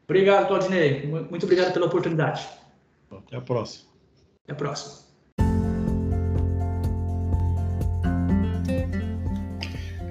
Obrigado, 0.05 0.47
Claudinei. 0.47 1.09
Muito 1.09 1.43
obrigado 1.43 1.73
pela 1.73 1.87
oportunidade. 1.87 2.47
Até 3.11 3.37
a 3.37 3.41
próxima. 3.41 3.91
Até 4.45 4.53
a 4.53 4.55
próxima. 4.55 5.12